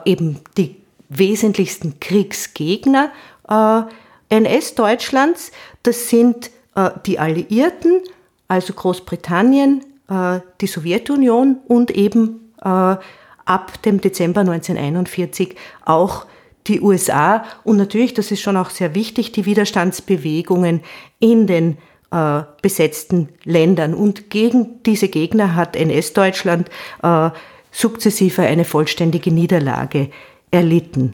eben 0.06 0.40
die 0.58 0.78
wesentlichsten 1.10 2.00
Kriegsgegner 2.00 3.12
äh, 3.48 3.82
NS-Deutschlands. 4.30 5.52
Das 5.84 6.10
sind 6.10 6.52
äh, 6.76 6.92
die 7.06 7.20
Alliierten, 7.20 8.02
also 8.48 8.74
Großbritannien, 8.74 9.84
äh, 10.10 10.40
die 10.62 10.68
Sowjetunion 10.68 11.58
und 11.68 11.92
eben 11.92 12.52
äh, 12.62 12.68
ab 12.68 13.82
dem 13.86 14.02
Dezember 14.02 14.42
1941 14.42 15.56
auch 15.86 16.26
die 16.68 16.82
USA 16.82 17.46
und 17.64 17.78
natürlich, 17.78 18.14
das 18.14 18.30
ist 18.32 18.42
schon 18.42 18.58
auch 18.58 18.70
sehr 18.70 18.94
wichtig, 18.94 19.32
die 19.32 19.46
Widerstandsbewegungen 19.46 20.82
in 21.20 21.48
den 21.48 21.78
äh, 22.12 22.44
besetzten 22.62 23.30
Ländern. 23.44 23.94
Und 23.94 24.30
gegen 24.30 24.84
diese 24.84 25.10
Gegner 25.10 25.56
hat 25.56 25.76
NS-Deutschland 25.76 26.70
äh, 27.04 27.30
sukzessive 27.72 28.42
eine 28.42 28.66
vollständige 28.66 29.32
Niederlage 29.32 30.10
erlitten. 30.52 31.14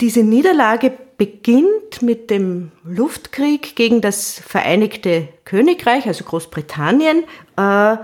Diese 0.00 0.22
Niederlage 0.22 0.92
beginnt 1.16 2.00
mit 2.00 2.30
dem 2.30 2.72
Luftkrieg 2.82 3.76
gegen 3.76 4.00
das 4.00 4.40
Vereinigte 4.40 5.28
Königreich, 5.44 6.06
also 6.06 6.24
Großbritannien, 6.24 7.24
äh, 7.56 7.96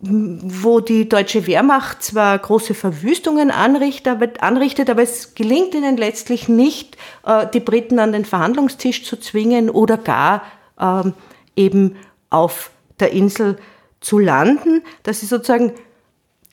wo 0.00 0.80
die 0.80 1.08
deutsche 1.08 1.46
Wehrmacht 1.46 2.02
zwar 2.02 2.38
große 2.38 2.74
Verwüstungen 2.74 3.50
anrichtet, 3.50 4.90
aber 4.90 5.02
es 5.02 5.34
gelingt 5.34 5.74
ihnen 5.74 5.96
letztlich 5.96 6.48
nicht, 6.48 6.96
äh, 7.26 7.46
die 7.52 7.60
Briten 7.60 7.98
an 7.98 8.12
den 8.12 8.24
Verhandlungstisch 8.24 9.04
zu 9.04 9.18
zwingen 9.18 9.70
oder 9.70 9.96
gar 9.96 10.42
ähm, 10.80 11.14
eben 11.56 11.96
auf 12.30 12.70
der 13.00 13.12
Insel 13.12 13.58
zu 14.00 14.18
landen. 14.18 14.82
Das 15.02 15.22
ist 15.22 15.30
sozusagen 15.30 15.72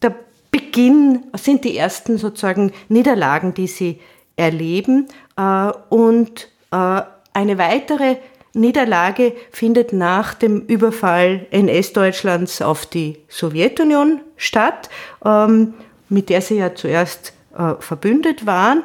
der 0.01 0.15
Beginn 0.51 1.23
sind 1.33 1.63
die 1.63 1.77
ersten 1.77 2.17
sozusagen 2.17 2.73
Niederlagen, 2.89 3.53
die 3.53 3.67
sie 3.67 3.99
erleben. 4.35 5.07
Äh, 5.37 5.71
und 5.89 6.49
äh, 6.71 7.01
eine 7.33 7.57
weitere 7.57 8.17
Niederlage 8.53 9.33
findet 9.51 9.93
nach 9.93 10.33
dem 10.33 10.61
Überfall 10.65 11.47
NS-Deutschlands 11.51 12.61
auf 12.61 12.85
die 12.85 13.19
Sowjetunion 13.29 14.19
statt, 14.35 14.89
ähm, 15.23 15.73
mit 16.09 16.29
der 16.29 16.41
sie 16.41 16.57
ja 16.57 16.75
zuerst 16.75 17.33
äh, 17.57 17.75
verbündet 17.79 18.45
waren. 18.45 18.83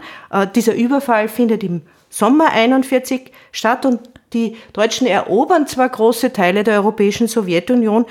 Dieser 0.55 0.75
Überfall 0.75 1.29
findet 1.29 1.65
im 1.65 1.83
Sommer 2.09 2.53
41 2.53 3.33
statt 3.51 3.85
und 3.85 4.01
die 4.37 4.57
Deutschen 4.75 5.07
erobern 5.07 5.67
zwar 5.67 5.89
große 5.89 6.33
Teile 6.33 6.63
der 6.63 6.75
europäischen 6.75 7.27
Sowjetunion, 7.27 8.05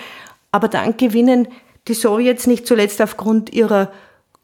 aber 0.52 0.68
dann 0.68 0.98
gewinnen 0.98 1.48
die 1.88 1.94
Sowjets 1.94 2.48
nicht 2.48 2.66
zuletzt 2.66 3.00
aufgrund 3.02 3.54
ihrer 3.54 3.92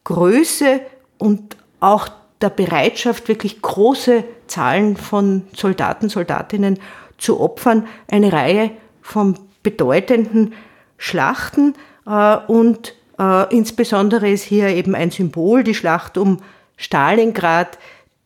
Größe 0.04 0.82
und 1.18 1.58
auch 1.80 2.08
der 2.40 2.50
Bereitschaft, 2.50 3.28
wirklich 3.28 3.62
große 3.62 4.24
Zahlen 4.48 4.96
von 4.96 5.44
Soldaten, 5.56 6.10
Soldatinnen 6.10 6.80
zu 7.18 7.40
opfern, 7.40 7.88
eine 8.10 8.32
Reihe 8.32 8.72
von 9.02 9.38
bedeutenden 9.64 10.54
Schlachten 10.98 11.76
äh, 12.06 12.38
und 12.48 12.94
äh, 13.20 13.56
insbesondere 13.56 14.30
ist 14.30 14.44
hier 14.44 14.68
eben 14.70 14.94
ein 14.94 15.12
Symbol, 15.12 15.64
die 15.64 15.76
Schlacht 15.76 16.18
um 16.18 16.38
Stalingrad, 16.78 17.78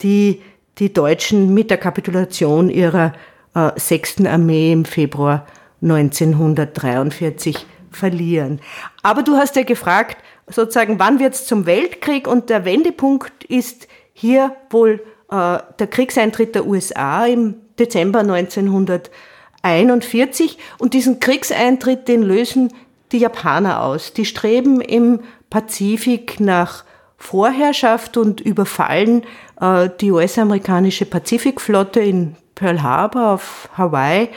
die 0.02 0.42
die 0.78 0.92
Deutschen 0.92 1.54
mit 1.54 1.70
der 1.70 1.78
Kapitulation 1.78 2.70
ihrer 2.70 3.14
äh, 3.56 3.72
6. 3.76 4.24
Armee 4.26 4.72
im 4.72 4.86
Februar 4.86 5.48
1943 5.82 7.66
verlieren. 7.92 8.62
Aber 9.02 9.24
du 9.24 9.36
hast 9.36 9.56
ja 9.56 9.64
gefragt, 9.64 10.18
sozusagen, 10.48 11.00
wann 11.00 11.18
wird 11.20 11.34
es 11.34 11.48
zum 11.48 11.66
Weltkrieg? 11.66 12.28
Und 12.28 12.52
der 12.52 12.66
Wendepunkt 12.66 13.46
ist 13.46 13.88
hier 14.14 14.56
wohl 14.70 15.02
äh, 15.32 15.58
der 15.80 15.88
Kriegseintritt 15.88 16.54
der 16.56 16.68
USA 16.68 17.26
im 17.26 17.56
Dezember 17.80 18.20
1941. 18.20 20.60
Und 20.78 20.94
diesen 20.94 21.20
Kriegseintritt, 21.20 22.08
den 22.08 22.22
lösen 22.22 22.72
die 23.12 23.18
Japaner 23.20 23.84
aus. 23.84 24.14
Die 24.14 24.26
streben 24.26 24.82
im 24.82 25.20
Pazifik 25.50 26.40
nach 26.40 26.86
Vorherrschaft 27.18 28.18
und 28.18 28.42
überfallen 28.42 29.24
äh, 29.60 29.90
die 30.02 30.12
US-amerikanische 30.12 31.06
Pazifikflotte 31.06 32.02
in 32.02 32.36
Pearl 32.56 32.82
Harbor 32.82 33.34
auf 33.34 33.70
Hawaii 33.78 34.30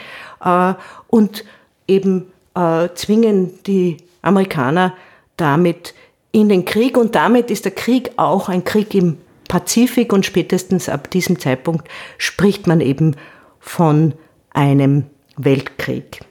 äh, 0.43 0.73
und 1.07 1.43
eben 1.87 2.27
äh, 2.55 2.89
zwingen 2.93 3.51
die 3.65 3.97
Amerikaner 4.21 4.93
damit 5.37 5.93
in 6.31 6.49
den 6.49 6.65
Krieg 6.65 6.97
und 6.97 7.15
damit 7.15 7.49
ist 7.49 7.65
der 7.65 7.71
Krieg 7.71 8.11
auch 8.17 8.49
ein 8.49 8.63
Krieg 8.63 8.93
im 8.93 9.17
Pazifik 9.47 10.13
und 10.13 10.25
spätestens 10.25 10.89
ab 10.89 11.09
diesem 11.09 11.39
Zeitpunkt 11.39 11.87
spricht 12.17 12.67
man 12.67 12.81
eben 12.81 13.15
von 13.59 14.13
einem 14.51 15.05
Weltkrieg. 15.37 16.21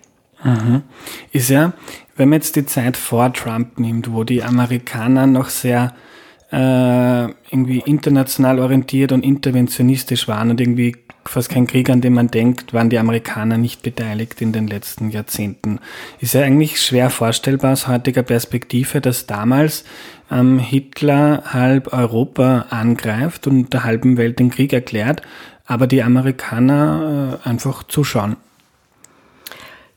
Mhm. 0.44 0.82
Ist 1.32 1.50
ja, 1.50 1.72
Wenn 2.16 2.28
man 2.28 2.38
jetzt 2.38 2.56
die 2.56 2.66
Zeit 2.66 2.96
vor 2.96 3.32
Trump 3.32 3.78
nimmt, 3.78 4.12
wo 4.12 4.24
die 4.24 4.42
Amerikaner 4.42 5.26
noch 5.26 5.48
sehr 5.48 5.94
äh, 6.52 7.24
irgendwie 7.50 7.82
international 7.84 8.58
orientiert 8.58 9.12
und 9.12 9.24
interventionistisch 9.24 10.28
waren 10.28 10.50
und 10.50 10.60
irgendwie 10.60 10.96
fast 11.28 11.50
kein 11.50 11.66
Krieg, 11.66 11.90
an 11.90 12.00
den 12.00 12.14
man 12.14 12.30
denkt, 12.30 12.72
waren 12.72 12.90
die 12.90 12.98
Amerikaner 12.98 13.58
nicht 13.58 13.82
beteiligt 13.82 14.40
in 14.40 14.52
den 14.52 14.66
letzten 14.66 15.10
Jahrzehnten. 15.10 15.80
Ist 16.20 16.34
ja 16.34 16.42
eigentlich 16.42 16.80
schwer 16.80 17.10
vorstellbar 17.10 17.72
aus 17.72 17.86
heutiger 17.88 18.22
Perspektive, 18.22 19.00
dass 19.00 19.26
damals 19.26 19.84
ähm, 20.30 20.58
Hitler 20.58 21.42
halb 21.46 21.92
Europa 21.92 22.66
angreift 22.70 23.46
und 23.46 23.72
der 23.72 23.84
halben 23.84 24.16
Welt 24.16 24.38
den 24.38 24.50
Krieg 24.50 24.72
erklärt, 24.72 25.22
aber 25.66 25.86
die 25.86 26.02
Amerikaner 26.02 27.40
äh, 27.44 27.48
einfach 27.48 27.82
zuschauen. 27.84 28.36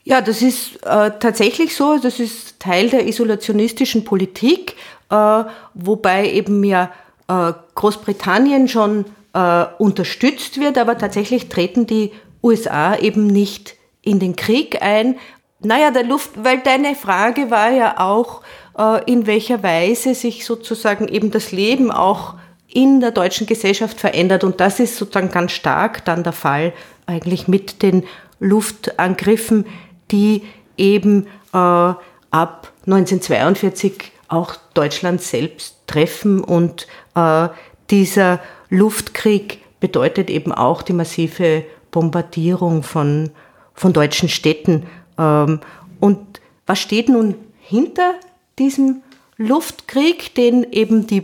Ja, 0.04 0.22
das 0.22 0.42
ist 0.42 0.78
äh, 0.86 1.12
tatsächlich 1.20 1.76
so. 1.76 1.98
Das 2.02 2.20
ist 2.20 2.60
Teil 2.60 2.90
der 2.90 3.08
isolationistischen 3.08 4.04
Politik, 4.04 4.76
äh, 5.10 5.44
wobei 5.74 6.32
eben 6.32 6.64
ja 6.64 6.92
äh, 7.28 7.54
Großbritannien 7.76 8.68
schon 8.68 9.06
äh, 9.34 9.66
unterstützt 9.78 10.60
wird, 10.60 10.78
aber 10.78 10.98
tatsächlich 10.98 11.50
treten 11.50 11.88
die 11.88 12.12
USA 12.44 12.96
eben 12.96 13.28
nicht 13.28 13.76
in 14.02 14.20
den 14.20 14.36
Krieg 14.36 14.82
ein. 14.82 15.18
Naja, 15.60 15.92
der 15.92 16.04
Luft, 16.04 16.32
weil 16.36 16.60
deine 16.60 16.96
Frage 16.96 17.52
war 17.52 17.72
ja 17.72 18.00
auch, 18.00 18.42
äh, 18.78 19.04
in 19.12 19.28
welcher 19.28 19.62
Weise 19.64 20.16
sich 20.16 20.46
sozusagen 20.46 21.08
eben 21.08 21.32
das 21.32 21.52
Leben 21.52 21.92
auch 21.92 22.36
in 22.68 23.00
der 23.02 23.12
deutschen 23.12 23.48
Gesellschaft 23.48 24.00
verändert. 24.00 24.44
Und 24.44 24.60
das 24.60 24.80
ist 24.80 24.98
sozusagen 24.98 25.30
ganz 25.30 25.52
stark 25.52 26.06
dann 26.06 26.24
der 26.24 26.34
Fall 26.34 26.74
eigentlich 27.06 27.48
mit 27.48 27.84
den 27.84 28.06
Luftangriffen, 28.40 29.66
die 30.10 30.44
eben 30.78 31.28
äh, 31.54 31.58
ab 31.58 32.74
1942 32.86 34.12
auch 34.30 34.56
Deutschland 34.74 35.22
selbst 35.22 35.76
treffen. 35.88 36.44
Und 36.44 36.88
äh, 37.16 37.50
dieser 37.90 38.40
Luftkrieg 38.72 39.60
bedeutet 39.80 40.30
eben 40.30 40.52
auch 40.52 40.82
die 40.82 40.94
massive 40.94 41.64
Bombardierung 41.92 42.82
von, 42.82 43.30
von 43.76 43.94
deutschen 43.94 44.30
Städten. 44.30 44.88
Ähm, 45.20 45.60
und 46.00 46.42
was 46.66 46.80
steht 46.80 47.10
nun 47.10 47.36
hinter 47.60 48.14
diesem 48.58 49.04
Luftkrieg, 49.38 50.34
den 50.36 50.64
eben 50.72 51.06
die 51.06 51.24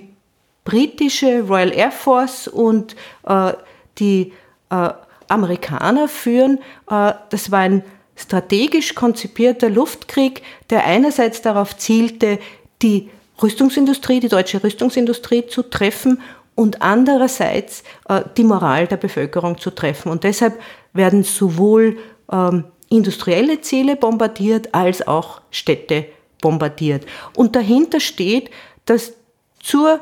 britische 0.66 1.42
Royal 1.42 1.74
Air 1.74 1.92
Force 1.92 2.48
und 2.48 2.96
äh, 3.26 3.54
die 3.98 4.34
äh, 4.70 4.90
Amerikaner 5.30 6.10
führen? 6.10 6.60
Äh, 6.90 7.14
das 7.30 7.50
war 7.50 7.60
ein 7.60 7.84
strategisch 8.18 8.94
konzipierter 8.94 9.70
Luftkrieg, 9.70 10.42
der 10.70 10.86
einerseits 10.86 11.42
darauf 11.42 11.78
zielte, 11.78 12.40
die 12.82 13.10
Rüstungsindustrie, 13.42 14.20
die 14.20 14.30
deutsche 14.30 14.64
Rüstungsindustrie 14.64 15.48
zu 15.48 15.62
treffen 15.62 16.20
und 16.58 16.82
andererseits 16.82 17.84
äh, 18.10 18.24
die 18.36 18.44
Moral 18.44 18.88
der 18.88 18.98
Bevölkerung 18.98 19.60
zu 19.60 19.70
treffen. 19.70 20.12
Und 20.12 20.24
deshalb 20.24 20.60
werden 20.92 21.24
sowohl 21.24 21.98
ähm, 22.32 22.64
industrielle 22.90 23.62
Ziele 23.62 23.96
bombardiert 23.96 24.74
als 24.74 25.08
auch 25.08 25.42
Städte 25.52 26.06
bombardiert. 26.42 27.06
Und 27.36 27.56
dahinter 27.56 28.00
steht, 28.00 28.50
dass 28.86 29.14
zur 29.60 30.00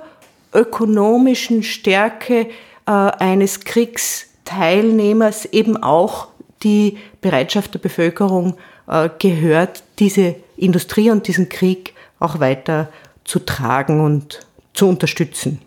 ökonomischen 0.53 1.62
Stärke 1.62 2.47
äh, 2.85 2.91
eines 2.91 3.59
Kriegsteilnehmers 3.59 5.45
eben 5.47 5.75
auch 5.83 6.29
die 6.63 6.97
Bereitschaft 7.19 7.74
der 7.74 7.79
Bevölkerung 7.79 8.55
äh, 8.88 9.09
gehört, 9.19 9.83
diese 10.00 10.35
Industrie 10.55 11.12
und 11.12 11.27
diesen 11.27 11.50
Krieg 11.50 11.93
auch 12.19 12.39
weiter 12.39 12.88
zu 13.25 13.39
tragen 13.39 14.00
und 14.00 14.47
zu 14.74 14.88
unterstützen. 14.88 15.59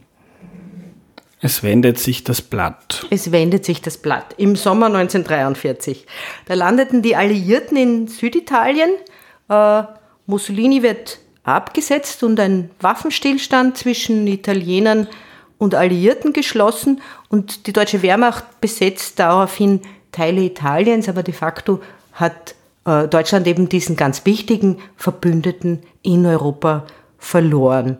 Es 1.41 1.63
wendet 1.63 1.99
sich 1.99 2.25
das 2.25 2.43
Blatt. 2.43 3.07
Es 3.11 3.31
wendet 3.31 3.65
sich 3.65 3.81
das 3.81 3.97
Blatt. 3.97 4.35
Im 4.39 4.57
Sommer 4.57 4.87
1943. 4.87 6.07
Da 6.47 6.55
landeten 6.55 7.03
die 7.03 7.15
Alliierten 7.15 7.77
in 7.77 8.09
Süditalien. 8.09 8.91
Äh, 9.49 9.83
Mussolini 10.27 10.83
wird 10.83 11.21
abgesetzt 11.45 12.23
und 12.25 12.41
ein 12.41 12.71
Waffenstillstand 12.81 13.79
zwischen 13.79 14.27
Italienern 14.27 15.07
und 15.59 15.75
Alliierten 15.75 16.33
geschlossen. 16.33 17.01
Und 17.29 17.67
die 17.67 17.73
deutsche 17.73 18.03
Wehrmacht 18.03 18.61
besetzt 18.61 19.19
daraufhin 19.21 19.81
Teile 20.11 20.41
Italiens, 20.41 21.09
aber 21.09 21.23
de 21.23 21.35
facto 21.35 21.81
hat 22.15 22.57
äh, 22.85 23.07
Deutschland 23.07 23.47
eben 23.47 23.69
diesen 23.69 23.95
ganz 23.95 24.27
wichtigen 24.27 24.79
Verbündeten 24.97 25.83
in 26.03 26.27
Europa 26.27 26.85
verloren. 27.19 27.99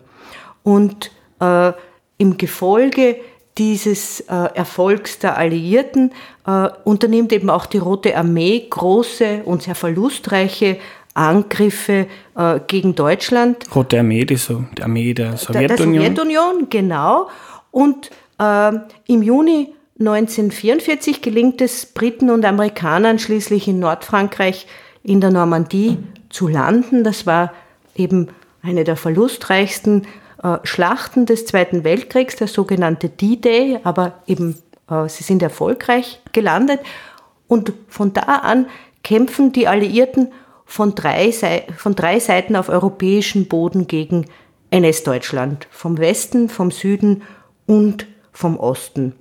Und 0.63 1.11
äh, 1.39 1.71
im 2.17 2.37
Gefolge 2.37 3.15
dieses 3.59 4.21
äh, 4.21 4.33
Erfolgs 4.55 5.19
der 5.19 5.37
Alliierten 5.37 6.11
äh, 6.47 6.69
unternimmt 6.85 7.33
eben 7.33 7.49
auch 7.49 7.65
die 7.65 7.77
Rote 7.77 8.15
Armee 8.15 8.65
große 8.69 9.41
und 9.43 9.63
sehr 9.63 9.75
verlustreiche 9.75 10.77
Angriffe 11.13 12.07
äh, 12.35 12.59
gegen 12.67 12.95
Deutschland. 12.95 13.65
Rote 13.75 13.99
Armee, 13.99 14.23
die, 14.23 14.37
so, 14.37 14.63
die 14.77 14.83
Armee 14.83 15.13
der 15.13 15.35
Sowjetunion. 15.35 15.67
Der, 15.67 15.77
der 15.77 15.85
Sowjetunion, 15.85 16.69
genau. 16.69 17.27
Und 17.71 18.09
äh, 18.39 18.71
im 19.07 19.21
Juni 19.21 19.73
1944 19.99 21.21
gelingt 21.21 21.59
es 21.59 21.85
Briten 21.85 22.29
und 22.29 22.45
Amerikanern 22.45 23.19
schließlich 23.19 23.67
in 23.67 23.79
Nordfrankreich 23.79 24.65
in 25.03 25.19
der 25.19 25.31
Normandie 25.31 25.97
zu 26.29 26.47
landen. 26.47 27.03
Das 27.03 27.25
war 27.25 27.51
eben 27.95 28.29
eine 28.61 28.85
der 28.85 28.95
verlustreichsten 28.95 30.07
Schlachten 30.63 31.25
des 31.25 31.45
Zweiten 31.45 31.83
Weltkriegs, 31.83 32.35
der 32.35 32.47
sogenannte 32.47 33.09
D-Day, 33.09 33.79
aber 33.83 34.13
eben 34.25 34.57
äh, 34.89 35.07
sie 35.07 35.23
sind 35.23 35.41
erfolgreich 35.41 36.21
gelandet. 36.31 36.79
Und 37.47 37.73
von 37.87 38.13
da 38.13 38.21
an 38.21 38.67
kämpfen 39.03 39.51
die 39.51 39.67
Alliierten 39.67 40.31
von 40.65 40.93
drei, 40.93 41.33
von 41.75 41.95
drei 41.95 42.19
Seiten 42.19 42.55
auf 42.55 42.69
europäischem 42.69 43.47
Boden 43.47 43.87
gegen 43.87 44.25
NS-Deutschland. 44.69 45.67
Vom 45.71 45.97
Westen, 45.97 46.47
vom 46.47 46.69
Süden 46.71 47.23
und 47.65 48.05
vom 48.31 48.57
Osten. 48.57 49.15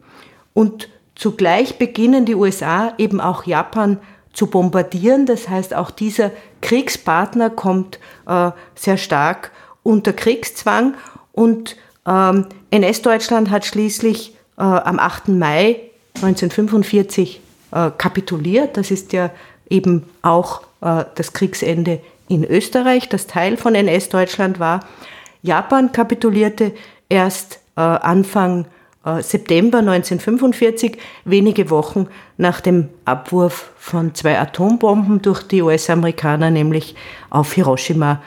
Und 0.52 0.88
zugleich 1.14 1.78
beginnen 1.78 2.26
die 2.26 2.34
USA 2.34 2.92
eben 2.98 3.20
auch 3.20 3.44
Japan 3.44 3.98
zu 4.32 4.46
bombardieren. 4.48 5.26
Das 5.26 5.48
heißt, 5.48 5.74
auch 5.74 5.90
dieser 5.90 6.30
Kriegspartner 6.60 7.50
kommt 7.50 7.98
äh, 8.26 8.50
sehr 8.74 8.98
stark 8.98 9.50
unter 9.88 10.12
Kriegszwang 10.12 10.94
und 11.32 11.76
ähm, 12.06 12.44
NS-Deutschland 12.70 13.48
hat 13.48 13.64
schließlich 13.64 14.34
äh, 14.58 14.62
am 14.62 14.98
8. 14.98 15.28
Mai 15.28 15.80
1945 16.16 17.40
äh, 17.72 17.90
kapituliert. 17.96 18.76
Das 18.76 18.90
ist 18.90 19.14
ja 19.14 19.30
eben 19.70 20.04
auch 20.20 20.60
äh, 20.82 21.04
das 21.14 21.32
Kriegsende 21.32 22.00
in 22.28 22.44
Österreich, 22.44 23.08
das 23.08 23.26
Teil 23.26 23.56
von 23.56 23.74
NS-Deutschland 23.74 24.58
war. 24.58 24.80
Japan 25.40 25.90
kapitulierte 25.90 26.72
erst 27.08 27.60
äh, 27.76 27.80
Anfang 27.80 28.66
äh, 29.06 29.22
September 29.22 29.78
1945, 29.78 30.98
wenige 31.24 31.70
Wochen 31.70 32.08
nach 32.36 32.60
dem 32.60 32.90
Abwurf 33.06 33.70
von 33.78 34.14
zwei 34.14 34.38
Atombomben 34.38 35.22
durch 35.22 35.44
die 35.44 35.62
US-Amerikaner, 35.62 36.50
nämlich 36.50 36.94
auf 37.30 37.54
Hiroshima 37.54 38.20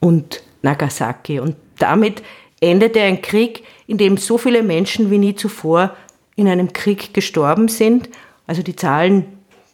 und 0.00 0.42
Nagasaki. 0.62 1.40
Und 1.40 1.56
damit 1.78 2.22
endete 2.60 3.00
ein 3.00 3.20
Krieg, 3.22 3.64
in 3.86 3.98
dem 3.98 4.16
so 4.16 4.38
viele 4.38 4.62
Menschen 4.62 5.10
wie 5.10 5.18
nie 5.18 5.34
zuvor 5.34 5.94
in 6.36 6.48
einem 6.48 6.72
Krieg 6.72 7.12
gestorben 7.12 7.68
sind. 7.68 8.08
Also 8.46 8.62
die 8.62 8.76
Zahlen 8.76 9.24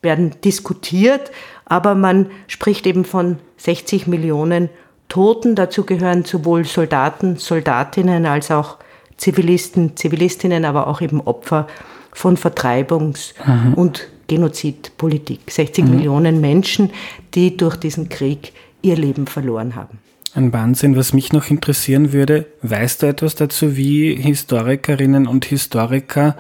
werden 0.03 0.35
diskutiert, 0.45 1.31
aber 1.65 1.95
man 1.95 2.31
spricht 2.47 2.87
eben 2.87 3.05
von 3.05 3.39
60 3.59 4.07
Millionen 4.07 4.71
Toten. 5.09 5.55
Dazu 5.55 5.85
gehören 5.85 6.25
sowohl 6.25 6.65
Soldaten, 6.65 7.37
Soldatinnen 7.37 8.27
als 8.27 8.51
auch 8.51 8.79
Zivilisten, 9.17 9.97
Zivilistinnen, 9.97 10.65
aber 10.65 10.87
auch 10.87 11.01
eben 11.01 11.21
Opfer 11.21 11.67
von 12.13 12.37
Vertreibungs- 12.37 13.35
mhm. 13.45 13.75
und 13.75 14.09
Genozidpolitik. 14.29 15.41
60 15.51 15.85
mhm. 15.85 15.91
Millionen 15.91 16.41
Menschen, 16.41 16.91
die 17.35 17.57
durch 17.57 17.77
diesen 17.77 18.09
Krieg 18.09 18.53
ihr 18.83 18.97
Leben 18.97 19.27
verloren 19.27 19.75
haben. 19.75 19.99
Ein 20.35 20.53
Wahnsinn. 20.53 20.97
Was 20.97 21.13
mich 21.13 21.33
noch 21.33 21.51
interessieren 21.51 22.13
würde, 22.13 22.47
weißt 22.63 23.03
du 23.03 23.07
etwas 23.07 23.35
dazu, 23.35 23.77
wie 23.77 24.15
Historikerinnen 24.15 25.27
und 25.27 25.45
Historiker 25.47 26.37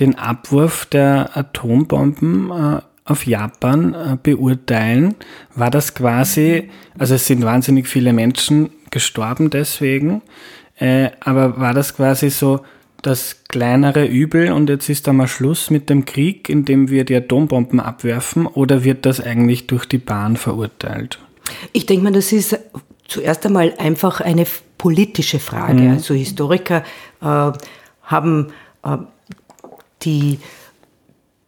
den 0.00 0.16
Abwurf 0.16 0.86
der 0.86 1.36
Atombomben 1.36 2.50
äh, 2.50 2.80
auf 3.04 3.26
Japan 3.26 3.94
äh, 3.94 4.16
beurteilen? 4.22 5.14
War 5.54 5.70
das 5.70 5.94
quasi, 5.94 6.70
also 6.98 7.14
es 7.14 7.26
sind 7.26 7.44
wahnsinnig 7.44 7.88
viele 7.88 8.12
Menschen 8.12 8.70
gestorben 8.90 9.50
deswegen, 9.50 10.22
äh, 10.78 11.10
aber 11.20 11.58
war 11.60 11.74
das 11.74 11.96
quasi 11.96 12.30
so 12.30 12.60
das 13.02 13.44
kleinere 13.48 14.06
Übel 14.06 14.50
und 14.52 14.70
jetzt 14.70 14.88
ist 14.88 15.06
da 15.06 15.12
mal 15.12 15.28
Schluss 15.28 15.70
mit 15.70 15.90
dem 15.90 16.06
Krieg, 16.06 16.48
indem 16.48 16.88
wir 16.88 17.04
die 17.04 17.14
Atombomben 17.14 17.78
abwerfen 17.78 18.46
oder 18.46 18.82
wird 18.82 19.04
das 19.04 19.20
eigentlich 19.20 19.66
durch 19.66 19.84
die 19.84 19.98
Bahn 19.98 20.36
verurteilt? 20.36 21.18
Ich 21.72 21.84
denke 21.84 22.04
mal, 22.04 22.12
das 22.12 22.32
ist 22.32 22.58
zuerst 23.08 23.46
einmal 23.46 23.74
einfach 23.78 24.20
eine 24.20 24.46
politische 24.78 25.38
Frage. 25.38 25.82
Mhm. 25.82 25.90
Also 25.92 26.14
Historiker 26.14 26.84
äh, 27.20 27.52
haben 28.02 28.52
äh, 28.82 28.96
die, 30.02 30.38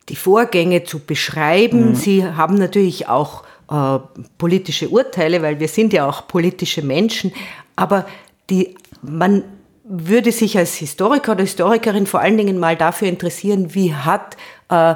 die 0.08 0.16
Vorgänge 0.16 0.84
zu 0.84 1.00
beschreiben. 1.00 1.90
Mhm. 1.90 1.94
Sie 1.94 2.24
haben 2.24 2.56
natürlich 2.56 3.08
auch 3.08 3.44
äh, 3.70 3.98
politische 4.38 4.88
Urteile, 4.88 5.42
weil 5.42 5.60
wir 5.60 5.68
sind 5.68 5.92
ja 5.92 6.08
auch 6.08 6.28
politische 6.28 6.82
Menschen. 6.82 7.32
Aber 7.74 8.06
die, 8.48 8.76
man 9.02 9.44
würde 9.84 10.32
sich 10.32 10.58
als 10.58 10.74
Historiker 10.74 11.32
oder 11.32 11.42
Historikerin 11.42 12.06
vor 12.06 12.20
allen 12.20 12.36
Dingen 12.36 12.58
mal 12.58 12.76
dafür 12.76 13.08
interessieren, 13.08 13.74
wie 13.74 13.94
hat 13.94 14.36
äh, 14.68 14.94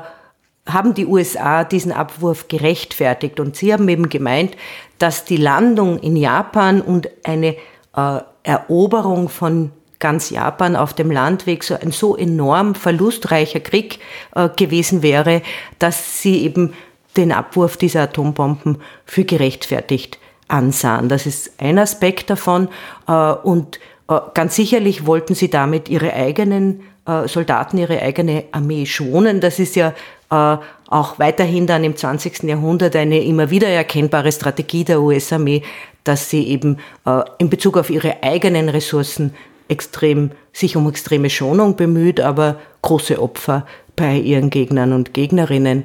haben 0.73 0.95
die 0.95 1.07
USA 1.07 1.65
diesen 1.65 1.93
Abwurf 1.93 2.49
gerechtfertigt. 2.49 3.41
Und 3.41 3.57
sie 3.57 3.73
haben 3.73 3.89
eben 3.89 4.09
gemeint, 4.09 4.57
dass 4.99 5.25
die 5.25 5.37
Landung 5.37 5.99
in 5.99 6.17
Japan 6.17 6.81
und 6.81 7.09
eine 7.25 7.57
äh, 7.97 8.21
Eroberung 8.43 9.29
von 9.29 9.73
ganz 9.99 10.31
Japan 10.31 10.77
auf 10.77 10.95
dem 10.95 11.11
Landweg 11.11 11.63
so 11.63 11.75
ein 11.75 11.93
so 11.93 12.17
enorm 12.17 12.75
verlustreicher 12.75 13.61
Krieg 13.61 14.01
äh, 14.35 14.49
gewesen 14.49 15.03
wäre, 15.03 15.43
dass 15.79 16.23
sie 16.23 16.43
eben 16.43 16.73
den 17.17 17.33
Abwurf 17.33 17.77
dieser 17.77 18.03
Atombomben 18.03 18.79
für 19.05 19.25
gerechtfertigt 19.25 20.19
ansahen. 20.49 21.09
Das 21.09 21.27
ist 21.27 21.53
ein 21.59 21.79
Aspekt 21.79 22.31
davon. 22.31 22.69
Äh, 23.07 23.13
und 23.13 23.79
äh, 24.09 24.19
ganz 24.35 24.57
sicherlich 24.57 25.07
wollten 25.07 25.35
sie 25.35 25.51
damit 25.51 25.89
ihre 25.89 26.13
eigenen 26.13 26.83
äh, 27.07 27.29
Soldaten, 27.29 27.79
ihre 27.79 28.01
eigene 28.01 28.45
Armee 28.53 28.87
schonen. 28.87 29.41
Das 29.41 29.59
ist 29.59 29.77
ja 29.77 29.95
auch 30.35 31.19
weiterhin 31.19 31.67
dann 31.67 31.85
im 31.85 31.97
20. 31.97 32.45
Jahrhundert 32.45 32.97
eine 32.97 33.23
immer 33.23 33.51
wieder 33.51 33.69
erkennbare 33.69 34.33
Strategie 34.33 34.85
der 34.85 35.01
US-Armee, 35.01 35.63
dass 36.05 36.31
sie 36.31 36.47
eben 36.49 36.79
äh, 37.05 37.23
in 37.39 37.51
Bezug 37.51 37.77
auf 37.77 37.91
ihre 37.91 38.23
eigenen 38.23 38.69
Ressourcen 38.69 39.35
extrem, 39.69 40.33
sich 40.53 40.77
um 40.77 40.89
extreme 40.89 41.31
Schonung 41.31 41.77
bemüht, 41.77 42.21
aber 42.21 42.59
große 42.83 43.21
Opfer 43.21 43.67
bei 43.97 44.17
ihren 44.17 44.51
Gegnern 44.51 44.93
und 44.93 45.15
Gegnerinnen 45.15 45.85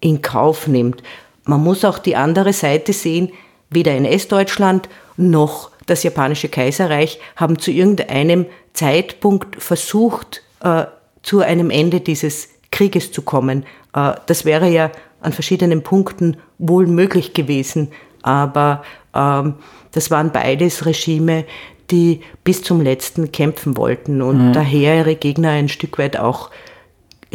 in 0.00 0.20
Kauf 0.20 0.66
nimmt. 0.66 1.02
Man 1.44 1.62
muss 1.62 1.84
auch 1.84 1.98
die 1.98 2.16
andere 2.16 2.52
Seite 2.52 2.92
sehen, 2.92 3.32
weder 3.70 3.96
in 3.96 4.04
Estdeutschland 4.04 4.88
noch 5.16 5.70
das 5.86 6.02
japanische 6.02 6.48
Kaiserreich 6.48 7.20
haben 7.36 7.58
zu 7.58 7.70
irgendeinem 7.70 8.46
Zeitpunkt 8.72 9.62
versucht, 9.62 10.42
äh, 10.60 10.84
zu 11.22 11.40
einem 11.40 11.70
Ende 11.70 12.00
dieses 12.00 12.48
Krieges 12.70 13.12
zu 13.12 13.22
kommen. 13.22 13.64
Äh, 13.94 14.12
das 14.26 14.44
wäre 14.44 14.68
ja 14.68 14.90
an 15.20 15.32
verschiedenen 15.32 15.82
Punkten 15.82 16.36
wohl 16.58 16.86
möglich 16.86 17.34
gewesen, 17.34 17.88
aber 18.22 18.82
ähm, 19.14 19.54
das 19.92 20.10
waren 20.10 20.32
beides 20.32 20.86
Regime, 20.86 21.44
die 21.90 22.20
bis 22.44 22.62
zum 22.62 22.80
letzten 22.80 23.32
kämpfen 23.32 23.76
wollten 23.76 24.22
und 24.22 24.48
mhm. 24.48 24.52
daher 24.52 24.98
ihre 24.98 25.14
Gegner 25.14 25.50
ein 25.50 25.68
Stück 25.68 25.98
weit 25.98 26.16
auch 26.16 26.50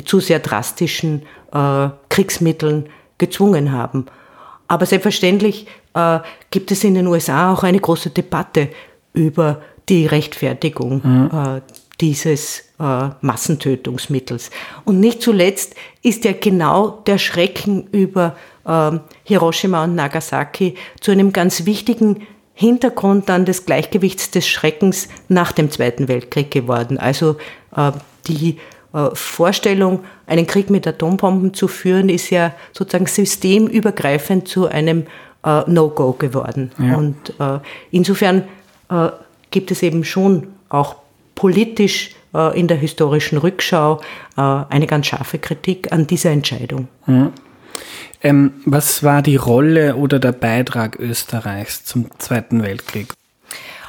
zu 0.06 0.20
sehr 0.20 0.40
drastischen 0.40 1.24
äh, 1.52 1.90
Kriegsmitteln 2.10 2.90
gezwungen 3.18 3.72
haben. 3.72 4.06
Aber 4.68 4.86
selbstverständlich 4.86 5.68
äh, 5.94 6.20
gibt 6.52 6.72
es 6.72 6.84
in 6.84 6.96
den 6.96 7.08
USA 7.08 7.54
auch 7.54 7.64
eine 7.64 7.80
große 7.80 8.10
Debatte 8.10 8.70
über 9.14 9.62
die 9.90 10.06
Rechtfertigung 10.06 11.02
mhm. 11.04 11.30
äh, 11.32 11.62
dieses 12.02 12.67
äh, 12.80 13.10
Massentötungsmittels. 13.22 14.52
Und 14.86 15.00
nicht 15.00 15.22
zuletzt 15.22 15.76
ist 16.04 16.26
ja 16.26 16.34
genau 16.34 17.02
der 17.06 17.18
Schrecken 17.18 17.88
über 17.92 18.36
äh, 18.66 18.92
Hiroshima 19.24 19.84
und 19.84 19.96
Nagasaki 19.96 20.76
zu 21.00 21.12
einem 21.12 21.34
ganz 21.34 21.66
wichtigen 21.66 22.28
Hintergrund 22.54 23.30
dann 23.30 23.46
des 23.46 23.66
Gleichgewichts 23.66 24.32
des 24.32 24.48
Schreckens 24.48 25.10
nach 25.28 25.52
dem 25.52 25.70
Zweiten 25.70 26.08
Weltkrieg 26.08 26.50
geworden. 26.50 26.98
Also 26.98 27.38
äh, 27.76 27.92
die 28.28 28.58
äh, 28.94 29.10
Vorstellung, 29.14 30.04
einen 30.26 30.48
Krieg 30.48 30.70
mit 30.70 30.88
Atombomben 30.88 31.54
zu 31.54 31.68
führen, 31.68 32.10
ist 32.10 32.30
ja 32.32 32.54
sozusagen 32.74 33.06
systemübergreifend 33.06 34.48
zu 34.48 34.68
einem 34.68 35.06
äh, 35.44 35.62
No-Go 35.68 36.14
geworden. 36.14 36.72
Ja. 36.80 36.98
Und 36.98 37.34
äh, 37.40 37.60
insofern 37.92 38.44
gibt 39.52 39.70
es 39.70 39.84
eben 39.84 40.06
schon 40.06 40.48
auch 40.70 40.96
politisch 41.36 42.16
in 42.40 42.68
der 42.68 42.78
historischen 42.78 43.38
Rückschau 43.38 44.02
äh, 44.38 44.42
eine 44.42 44.88
ganz 44.88 45.08
scharfe 45.08 45.40
Kritik 45.40 45.92
an 45.92 46.08
dieser 46.08 46.32
Entscheidung. 46.32 46.88
Mhm. 47.06 47.34
Ähm, 48.24 48.54
was 48.66 49.04
war 49.04 49.22
die 49.22 49.36
Rolle 49.36 49.96
oder 49.96 50.20
der 50.20 50.32
Beitrag 50.32 50.98
Österreichs 51.00 51.86
zum 51.86 52.10
Zweiten 52.18 52.64
Weltkrieg? 52.64 53.14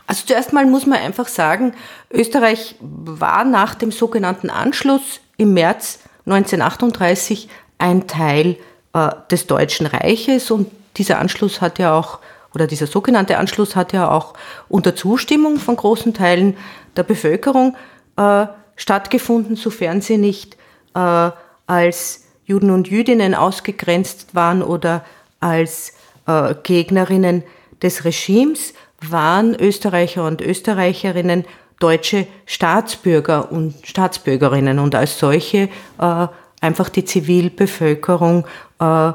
Also 0.07 0.25
zuerst 0.27 0.53
mal 0.53 0.67
muss 0.67 0.87
man 0.87 0.99
einfach 0.99 1.29
sagen, 1.29 1.75
Österreich 2.11 2.77
war 2.81 3.45
nach 3.45 3.75
dem 3.75 3.93
sogenannten 3.93 4.51
Anschluss 4.51 5.21
im 5.37 5.55
März 5.55 6.01
1938 6.27 7.49
ein 7.79 8.07
Teil 8.07 8.57
äh, 8.95 9.11
des 9.31 9.47
Deutschen 9.47 9.87
Reiches 9.87 10.51
und 10.51 10.71
dieser 10.97 11.19
Anschluss 11.19 11.61
hat 11.61 11.79
ja 11.79 11.95
auch, 11.95 12.19
oder 12.55 12.67
dieser 12.67 12.87
sogenannte 12.87 13.39
Anschluss 13.39 13.77
hat 13.77 13.93
ja 13.93 14.11
auch 14.11 14.35
unter 14.69 14.97
Zustimmung 14.97 15.59
von 15.59 15.77
großen 15.77 16.15
Teilen 16.15 16.57
der 16.97 17.03
Bevölkerung 17.03 17.77
äh, 18.19 18.47
stattgefunden, 18.77 19.57
sofern 19.57 20.01
sie 20.01 20.19
nicht 20.19 20.57
äh, 20.95 21.31
als 21.67 22.25
Juden 22.45 22.71
und 22.71 22.89
Jüdinnen 22.89 23.35
ausgegrenzt 23.35 24.35
waren 24.35 24.63
oder 24.63 25.05
als 25.41 25.95
äh, 26.27 26.55
Gegnerinnen 26.63 27.43
des 27.83 28.05
Regimes, 28.05 28.75
waren 29.01 29.55
Österreicher 29.55 30.27
und 30.27 30.41
Österreicherinnen 30.41 31.45
deutsche 31.79 32.27
Staatsbürger 32.47 33.53
und 33.53 33.75
Staatsbürgerinnen 33.85 34.81
und 34.81 34.95
als 34.95 35.19
solche 35.19 35.69
äh, 35.99 36.27
einfach 36.61 36.89
die 36.89 37.05
Zivilbevölkerung 37.05 38.47
äh, 38.81 39.13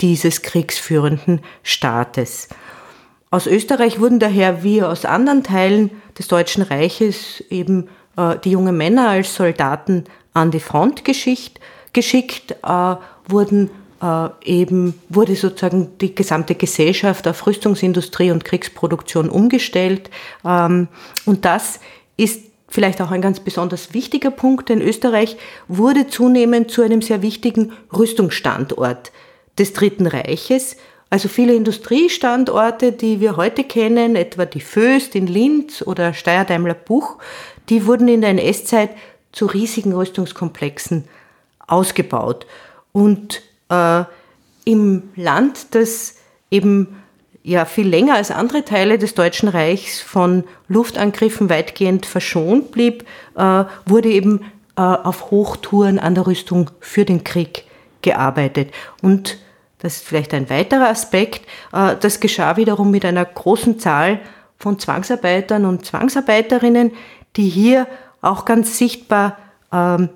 dieses 0.00 0.42
kriegsführenden 0.42 1.40
Staates. 1.62 2.48
Aus 3.30 3.46
Österreich 3.46 4.00
wurden 4.00 4.20
daher 4.20 4.62
wie 4.62 4.82
aus 4.82 5.04
anderen 5.04 5.42
Teilen 5.42 5.90
des 6.18 6.28
Deutschen 6.28 6.62
Reiches 6.62 7.44
eben 7.50 7.88
die 8.44 8.50
jungen 8.50 8.76
Männer 8.76 9.08
als 9.10 9.34
Soldaten 9.34 10.04
an 10.34 10.50
die 10.50 10.60
Front 10.60 11.04
geschickt, 11.04 11.60
geschickt 11.92 12.56
äh, 12.62 12.96
wurden 13.26 13.70
äh, 14.02 14.28
eben, 14.44 14.94
wurde 15.08 15.34
sozusagen 15.36 15.98
die 15.98 16.14
gesamte 16.14 16.54
Gesellschaft 16.54 17.26
auf 17.26 17.46
Rüstungsindustrie 17.46 18.30
und 18.30 18.44
Kriegsproduktion 18.44 19.28
umgestellt. 19.28 20.10
Ähm, 20.44 20.88
und 21.26 21.44
das 21.44 21.80
ist 22.16 22.42
vielleicht 22.68 23.00
auch 23.00 23.10
ein 23.10 23.22
ganz 23.22 23.40
besonders 23.40 23.94
wichtiger 23.94 24.30
Punkt, 24.30 24.68
denn 24.68 24.82
Österreich 24.82 25.36
wurde 25.68 26.06
zunehmend 26.06 26.70
zu 26.70 26.82
einem 26.82 27.02
sehr 27.02 27.22
wichtigen 27.22 27.72
Rüstungsstandort 27.96 29.10
des 29.58 29.72
Dritten 29.72 30.06
Reiches. 30.06 30.76
Also 31.10 31.28
viele 31.28 31.54
Industriestandorte, 31.54 32.92
die 32.92 33.20
wir 33.20 33.36
heute 33.36 33.64
kennen, 33.64 34.14
etwa 34.14 34.44
die 34.44 34.60
Föst 34.60 35.14
in 35.14 35.26
Linz 35.26 35.82
oder 35.82 36.12
Steyr-Daimler 36.12 36.74
Buch, 36.74 37.16
die 37.68 37.86
wurden 37.86 38.08
in 38.08 38.20
der 38.20 38.30
NS-Zeit 38.30 38.90
zu 39.32 39.46
riesigen 39.46 39.92
Rüstungskomplexen 39.92 41.04
ausgebaut. 41.66 42.46
Und 42.92 43.42
äh, 43.68 44.04
im 44.64 45.10
Land, 45.16 45.74
das 45.74 46.16
eben 46.50 46.96
ja 47.42 47.64
viel 47.64 47.88
länger 47.88 48.14
als 48.14 48.30
andere 48.30 48.64
Teile 48.64 48.98
des 48.98 49.14
Deutschen 49.14 49.48
Reichs 49.48 50.00
von 50.00 50.44
Luftangriffen 50.68 51.48
weitgehend 51.48 52.06
verschont 52.06 52.72
blieb, 52.72 53.04
äh, 53.36 53.64
wurde 53.86 54.08
eben 54.08 54.40
äh, 54.76 54.80
auf 54.80 55.30
Hochtouren 55.30 55.98
an 55.98 56.14
der 56.14 56.26
Rüstung 56.26 56.70
für 56.80 57.04
den 57.04 57.24
Krieg 57.24 57.64
gearbeitet. 58.02 58.72
Und 59.02 59.38
das 59.78 59.96
ist 59.96 60.04
vielleicht 60.04 60.34
ein 60.34 60.50
weiterer 60.50 60.88
Aspekt, 60.88 61.46
äh, 61.72 61.96
das 62.00 62.20
geschah 62.20 62.56
wiederum 62.56 62.90
mit 62.90 63.04
einer 63.04 63.24
großen 63.24 63.78
Zahl 63.78 64.20
von 64.58 64.78
Zwangsarbeitern 64.78 65.64
und 65.64 65.86
Zwangsarbeiterinnen, 65.86 66.92
die 67.36 67.48
hier 67.48 67.86
auch 68.20 68.44
ganz 68.44 68.78
sichtbar 68.78 69.36
ähm, 69.72 70.08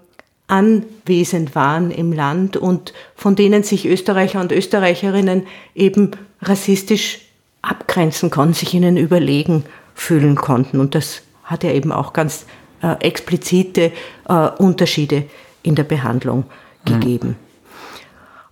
anwesend 0.49 1.55
waren 1.55 1.91
im 1.91 2.13
Land 2.13 2.57
und 2.57 2.93
von 3.15 3.37
denen 3.37 3.63
sich 3.63 3.87
Österreicher 3.87 4.41
und 4.41 4.53
Österreicherinnen 4.53 5.47
eben 5.75 6.11
rassistisch 6.43 7.21
abgrenzen 7.63 8.31
konnten, 8.31 8.55
sich 8.55 8.75
ihnen 8.75 8.97
überlegen 8.97 9.65
fühlen 9.95 10.35
konnten. 10.35 10.81
Und 10.81 10.95
das 10.95 11.23
hat 11.45 11.65
ja 11.65 11.71
eben 11.71 11.93
auch 11.93 12.13
ganz 12.13 12.45
äh, 12.83 12.97
explizite 13.01 13.93
äh, 14.29 14.49
Unterschiede 14.59 15.25
in 15.63 15.75
der 15.75 15.85
Behandlung 15.85 16.45
mhm. 16.85 16.93
gegeben. 16.93 17.37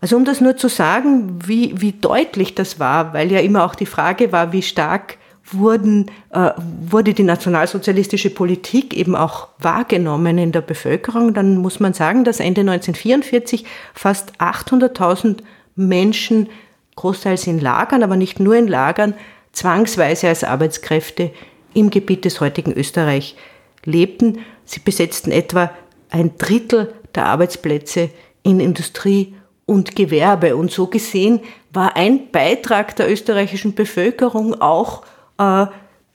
Also 0.00 0.16
um 0.16 0.24
das 0.24 0.40
nur 0.40 0.56
zu 0.56 0.68
sagen, 0.68 1.40
wie, 1.44 1.80
wie 1.80 1.92
deutlich 1.92 2.54
das 2.54 2.78
war, 2.80 3.12
weil 3.12 3.30
ja 3.30 3.40
immer 3.40 3.64
auch 3.64 3.74
die 3.74 3.86
Frage 3.86 4.32
war, 4.32 4.52
wie 4.52 4.62
stark 4.62 5.18
wurden, 5.52 6.10
äh, 6.30 6.50
wurde 6.56 7.14
die 7.14 7.22
nationalsozialistische 7.22 8.30
Politik 8.30 8.94
eben 8.94 9.16
auch 9.16 9.48
wahrgenommen 9.58 10.38
in 10.38 10.52
der 10.52 10.60
Bevölkerung, 10.60 11.34
dann 11.34 11.58
muss 11.58 11.80
man 11.80 11.92
sagen, 11.92 12.24
dass 12.24 12.40
Ende 12.40 12.62
1944 12.62 13.64
fast 13.94 14.32
800.000 14.40 15.38
Menschen 15.76 16.48
großteils 16.96 17.46
in 17.46 17.60
Lagern, 17.60 18.02
aber 18.02 18.16
nicht 18.16 18.40
nur 18.40 18.56
in 18.56 18.68
Lagern, 18.68 19.14
zwangsweise 19.52 20.28
als 20.28 20.44
Arbeitskräfte 20.44 21.30
im 21.74 21.90
Gebiet 21.90 22.24
des 22.24 22.40
heutigen 22.40 22.72
Österreich 22.72 23.36
lebten. 23.84 24.38
Sie 24.64 24.80
besetzten 24.80 25.30
etwa 25.30 25.70
ein 26.10 26.36
Drittel 26.38 26.92
der 27.14 27.26
Arbeitsplätze 27.26 28.10
in 28.42 28.60
Industrie 28.60 29.34
und 29.66 29.94
Gewerbe. 29.96 30.56
Und 30.56 30.70
so 30.70 30.88
gesehen 30.88 31.40
war 31.72 31.96
ein 31.96 32.30
Beitrag 32.30 32.96
der 32.96 33.10
österreichischen 33.10 33.74
Bevölkerung 33.74 34.60
auch 34.60 35.02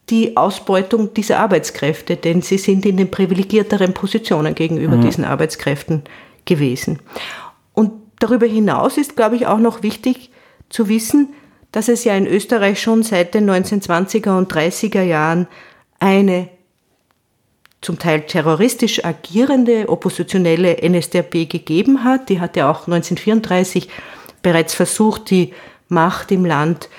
die 0.09 0.37
Ausbeutung 0.37 1.13
dieser 1.13 1.39
Arbeitskräfte, 1.39 2.15
denn 2.15 2.41
sie 2.41 2.57
sind 2.57 2.85
in 2.85 2.97
den 2.97 3.09
privilegierteren 3.09 3.93
Positionen 3.93 4.53
gegenüber 4.53 4.97
mhm. 4.97 5.01
diesen 5.01 5.25
Arbeitskräften 5.25 6.03
gewesen. 6.45 6.99
Und 7.73 7.91
darüber 8.19 8.45
hinaus 8.45 8.97
ist, 8.97 9.15
glaube 9.15 9.35
ich, 9.35 9.47
auch 9.47 9.57
noch 9.57 9.81
wichtig 9.81 10.29
zu 10.69 10.87
wissen, 10.89 11.33
dass 11.71 11.89
es 11.89 12.03
ja 12.03 12.15
in 12.15 12.27
Österreich 12.27 12.81
schon 12.81 13.03
seit 13.03 13.33
den 13.33 13.49
1920er 13.49 14.37
und 14.37 14.51
30er 14.53 15.01
Jahren 15.01 15.47
eine 15.99 16.49
zum 17.81 17.99
Teil 17.99 18.21
terroristisch 18.21 19.05
agierende 19.05 19.89
oppositionelle 19.89 20.77
NSDAP 20.81 21.49
gegeben 21.49 22.03
hat. 22.03 22.29
Die 22.29 22.39
hat 22.39 22.55
ja 22.55 22.69
auch 22.69 22.87
1934 22.87 23.89
bereits 24.41 24.73
versucht, 24.73 25.29
die 25.29 25.53
Macht 25.87 26.31
im 26.31 26.45
Land 26.45 26.89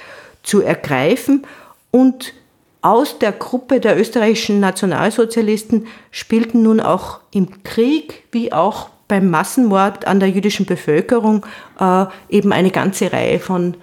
zu 0.42 0.60
ergreifen. 0.60 1.44
Und 1.90 2.34
aus 2.82 3.18
der 3.18 3.32
Gruppe 3.32 3.80
der 3.80 3.98
österreichischen 3.98 4.60
Nationalsozialisten 4.60 5.86
spielten 6.10 6.62
nun 6.62 6.80
auch 6.80 7.20
im 7.32 7.62
Krieg 7.64 8.24
wie 8.32 8.52
auch 8.52 8.90
beim 9.08 9.30
Massenmord 9.30 10.06
an 10.06 10.20
der 10.20 10.30
jüdischen 10.30 10.66
Bevölkerung 10.66 11.44
äh, 11.78 12.06
eben 12.28 12.52
eine 12.52 12.70
ganze 12.70 13.12
Reihe 13.12 13.38
von 13.38 13.76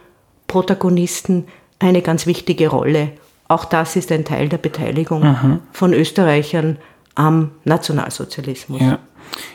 Protagonisten 0.48 1.46
eine 1.80 2.02
ganz 2.02 2.26
wichtige 2.28 2.70
Rolle. 2.70 3.12
Auch 3.48 3.66
das 3.66 3.96
ist 3.96 4.12
ein 4.12 4.26
Teil 4.26 4.50
der 4.50 4.58
Beteiligung 4.58 5.24
mhm. 5.24 5.60
von 5.72 5.94
Österreichern 5.94 6.78
am 7.16 7.52
Nationalsozialismus. 7.66 8.82
Ja. 8.82 9.00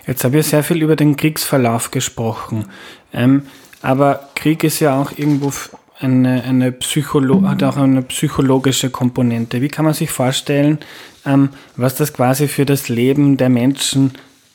Jetzt 0.06 0.24
habe 0.24 0.38
ich 0.38 0.46
sehr 0.46 0.62
viel 0.62 0.82
über 0.82 0.96
den 0.96 1.16
Kriegsverlauf 1.16 1.90
gesprochen. 1.90 2.66
Ähm, 3.12 3.46
aber 3.82 4.28
Krieg 4.34 4.64
ist 4.64 4.80
ja 4.80 5.00
auch 5.00 5.12
irgendwo 5.16 5.52
eine, 6.00 6.44
eine 6.44 6.72
Psycholo 6.72 7.42
hat 7.42 7.62
auch 7.62 7.76
eine 7.76 8.02
psychologische 8.02 8.90
Komponente. 8.90 9.60
Wie 9.60 9.68
kann 9.68 9.84
man 9.84 9.94
sich 9.94 10.10
vorstellen, 10.10 10.78
ähm, 11.26 11.50
was 11.76 11.96
das 11.96 12.12
quasi 12.12 12.48
für 12.48 12.64
das 12.64 12.88
Leben 12.88 13.36
der 13.36 13.48
Menschen 13.48 14.12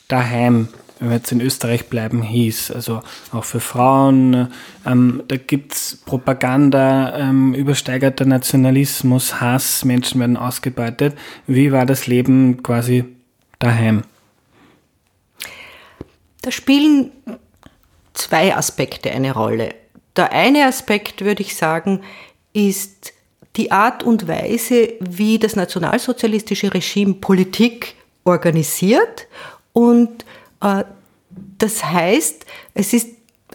daheim, 0.08 0.68
wenn 0.98 1.10
wir 1.10 1.16
jetzt 1.16 1.32
in 1.32 1.40
Österreich 1.40 1.88
bleiben, 1.88 2.22
hieß? 2.22 2.70
Also 2.70 3.02
auch 3.32 3.44
für 3.44 3.60
Frauen. 3.60 4.48
Ähm, 4.86 5.22
da 5.28 5.36
gibt 5.36 5.72
es 5.72 6.02
Propaganda, 6.06 7.18
ähm, 7.18 7.54
übersteigerter 7.54 8.24
Nationalismus, 8.24 9.40
Hass, 9.40 9.84
Menschen 9.84 10.20
werden 10.20 10.36
ausgebeutet. 10.36 11.14
Wie 11.46 11.72
war 11.72 11.84
das 11.84 12.06
Leben 12.06 12.62
quasi 12.62 13.04
daheim? 13.58 14.02
Da 16.40 16.50
spielen 16.50 17.10
zwei 18.14 18.54
Aspekte 18.56 19.10
eine 19.10 19.32
Rolle. 19.32 19.74
Der 20.16 20.32
eine 20.32 20.66
Aspekt, 20.66 21.24
würde 21.24 21.42
ich 21.42 21.56
sagen, 21.56 22.02
ist 22.52 23.12
die 23.56 23.72
Art 23.72 24.02
und 24.02 24.26
Weise, 24.26 24.94
wie 25.00 25.38
das 25.38 25.56
nationalsozialistische 25.56 26.72
Regime 26.72 27.14
Politik 27.14 27.94
organisiert. 28.24 29.26
Und 29.72 30.24
äh, 30.60 30.84
das 31.58 31.84
heißt, 31.84 32.46
es 32.74 32.92
ist 32.92 33.08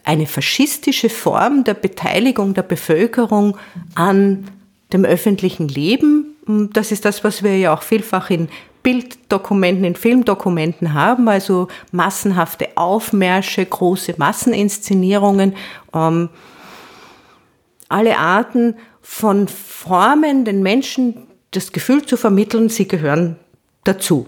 eine 0.03 0.25
faschistische 0.25 1.09
Form 1.09 1.63
der 1.63 1.73
Beteiligung 1.73 2.53
der 2.53 2.63
Bevölkerung 2.63 3.57
an 3.95 4.49
dem 4.93 5.05
öffentlichen 5.05 5.67
Leben. 5.67 6.35
Das 6.73 6.91
ist 6.91 7.05
das, 7.05 7.23
was 7.23 7.43
wir 7.43 7.57
ja 7.57 7.73
auch 7.73 7.83
vielfach 7.83 8.29
in 8.29 8.49
Bilddokumenten, 8.83 9.83
in 9.83 9.95
Filmdokumenten 9.95 10.93
haben, 10.93 11.27
also 11.27 11.67
massenhafte 11.91 12.69
Aufmärsche, 12.75 13.65
große 13.65 14.15
Masseninszenierungen, 14.17 15.55
ähm, 15.93 16.29
alle 17.89 18.17
Arten 18.17 18.75
von 19.01 19.47
Formen, 19.47 20.45
den 20.45 20.61
Menschen 20.61 21.27
das 21.51 21.71
Gefühl 21.71 22.05
zu 22.05 22.15
vermitteln, 22.15 22.69
sie 22.69 22.87
gehören 22.87 23.37
dazu. 23.83 24.27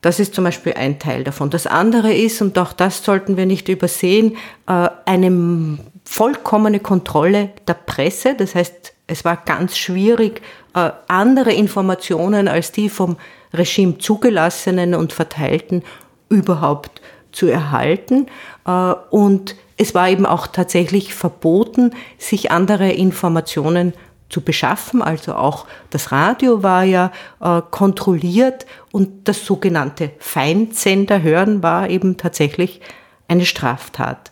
Das 0.00 0.20
ist 0.20 0.34
zum 0.34 0.44
Beispiel 0.44 0.74
ein 0.74 1.00
Teil 1.00 1.24
davon. 1.24 1.50
Das 1.50 1.66
andere 1.66 2.14
ist, 2.14 2.40
und 2.40 2.56
auch 2.58 2.72
das 2.72 3.04
sollten 3.04 3.36
wir 3.36 3.46
nicht 3.46 3.68
übersehen, 3.68 4.36
äh, 4.68 4.88
eine 5.04 5.78
vollkommene 6.04 6.78
Kontrolle 6.78 7.50
der 7.66 7.74
Presse. 7.74 8.34
Das 8.36 8.54
heißt, 8.54 8.94
es 9.08 9.24
war 9.24 9.36
ganz 9.36 9.76
schwierig, 9.76 10.40
äh, 10.74 10.90
andere 11.08 11.52
Informationen 11.52 12.46
als 12.46 12.70
die 12.70 12.88
vom 12.88 13.16
Regime 13.52 13.98
zugelassenen 13.98 14.94
und 14.94 15.12
verteilten 15.12 15.82
überhaupt 16.28 17.00
zu 17.32 17.46
erhalten. 17.46 18.26
Äh, 18.66 18.94
und 19.10 19.56
es 19.76 19.94
war 19.94 20.08
eben 20.08 20.26
auch 20.26 20.46
tatsächlich 20.46 21.14
verboten, 21.14 21.92
sich 22.18 22.50
andere 22.50 22.90
Informationen 22.92 23.92
zu 24.28 24.42
beschaffen. 24.42 25.02
Also 25.02 25.34
auch 25.34 25.66
das 25.90 26.12
Radio 26.12 26.62
war 26.62 26.84
ja 26.84 27.12
äh, 27.40 27.62
kontrolliert 27.70 28.66
und 28.92 29.28
das 29.28 29.44
sogenannte 29.44 30.10
Feindsender 30.18 31.22
hören 31.22 31.62
war 31.62 31.88
eben 31.88 32.16
tatsächlich 32.16 32.80
eine 33.26 33.46
Straftat. 33.46 34.30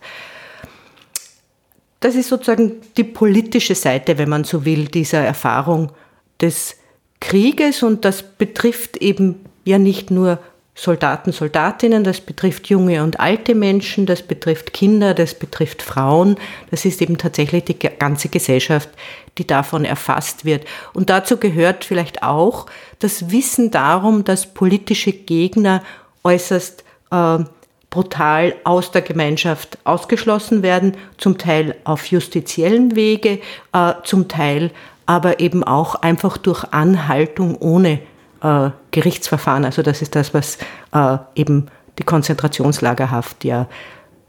Das 1.99 2.15
ist 2.15 2.29
sozusagen 2.29 2.73
die 2.95 3.03
politische 3.03 3.73
Seite, 3.73 4.17
wenn 4.17 4.29
man 4.29 4.43
so 4.43 4.65
will, 4.65 4.85
dieser 4.85 5.21
Erfahrung 5.21 5.91
des 6.39 6.76
Krieges 7.19 7.83
und 7.83 8.05
das 8.05 8.23
betrifft 8.23 8.97
eben 8.97 9.45
ja 9.65 9.77
nicht 9.77 10.11
nur 10.11 10.39
Soldaten, 10.75 11.31
Soldatinnen, 11.31 12.03
das 12.03 12.21
betrifft 12.21 12.69
junge 12.69 13.01
und 13.01 13.19
alte 13.19 13.55
Menschen, 13.55 14.05
das 14.05 14.21
betrifft 14.21 14.73
Kinder, 14.73 15.15
das 15.15 15.33
betrifft 15.33 15.81
Frauen, 15.81 16.35
das 16.69 16.85
ist 16.85 17.01
eben 17.01 17.17
tatsächlich 17.17 17.65
die 17.65 17.79
ganze 17.79 18.29
Gesellschaft, 18.29 18.89
die 19.39 19.47
davon 19.47 19.85
erfasst 19.85 20.45
wird. 20.45 20.65
Und 20.93 21.09
dazu 21.09 21.37
gehört 21.37 21.83
vielleicht 21.83 22.21
auch 22.21 22.67
das 22.99 23.31
Wissen 23.31 23.71
darum, 23.71 24.23
dass 24.23 24.53
politische 24.53 25.11
Gegner 25.11 25.81
äußerst 26.23 26.83
äh, 27.09 27.39
brutal 27.89 28.55
aus 28.63 28.91
der 28.91 29.01
Gemeinschaft 29.01 29.79
ausgeschlossen 29.83 30.61
werden, 30.61 30.95
zum 31.17 31.39
Teil 31.39 31.75
auf 31.85 32.05
justiziellen 32.05 32.95
Wege, 32.95 33.39
äh, 33.73 33.93
zum 34.03 34.27
Teil 34.27 34.69
aber 35.07 35.39
eben 35.39 35.63
auch 35.63 35.95
einfach 35.95 36.37
durch 36.37 36.63
Anhaltung 36.71 37.55
ohne 37.55 37.99
äh, 38.43 38.69
Gerichtsverfahren. 38.91 39.65
Also 39.65 39.81
das 39.81 40.03
ist 40.03 40.15
das, 40.15 40.35
was 40.35 40.59
äh, 40.93 41.17
eben 41.33 41.67
die 41.97 42.03
Konzentrationslagerhaft 42.03 43.43
ja 43.43 43.67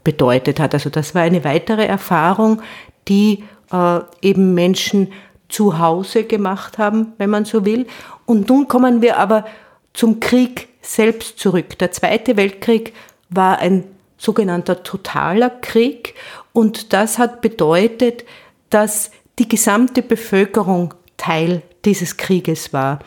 bedeutet 0.03 0.59
hat. 0.59 0.73
Also 0.73 0.89
das 0.89 1.13
war 1.13 1.21
eine 1.21 1.43
weitere 1.43 1.85
Erfahrung, 1.85 2.61
die 3.07 3.43
äh, 3.71 3.99
eben 4.21 4.55
Menschen 4.55 5.11
zu 5.49 5.79
Hause 5.79 6.23
gemacht 6.23 6.77
haben, 6.77 7.13
wenn 7.17 7.29
man 7.29 7.45
so 7.45 7.65
will. 7.65 7.85
Und 8.25 8.49
nun 8.49 8.67
kommen 8.67 9.01
wir 9.01 9.17
aber 9.17 9.45
zum 9.93 10.19
Krieg 10.19 10.69
selbst 10.81 11.39
zurück. 11.39 11.77
Der 11.79 11.91
Zweite 11.91 12.37
Weltkrieg 12.37 12.93
war 13.29 13.59
ein 13.59 13.83
sogenannter 14.17 14.83
totaler 14.83 15.49
Krieg 15.49 16.15
und 16.53 16.93
das 16.93 17.17
hat 17.17 17.41
bedeutet, 17.41 18.25
dass 18.69 19.11
die 19.39 19.49
gesamte 19.49 20.01
Bevölkerung 20.01 20.93
Teil 21.17 21.63
dieses 21.85 22.17
Krieges 22.17 22.73
war. 22.73 22.99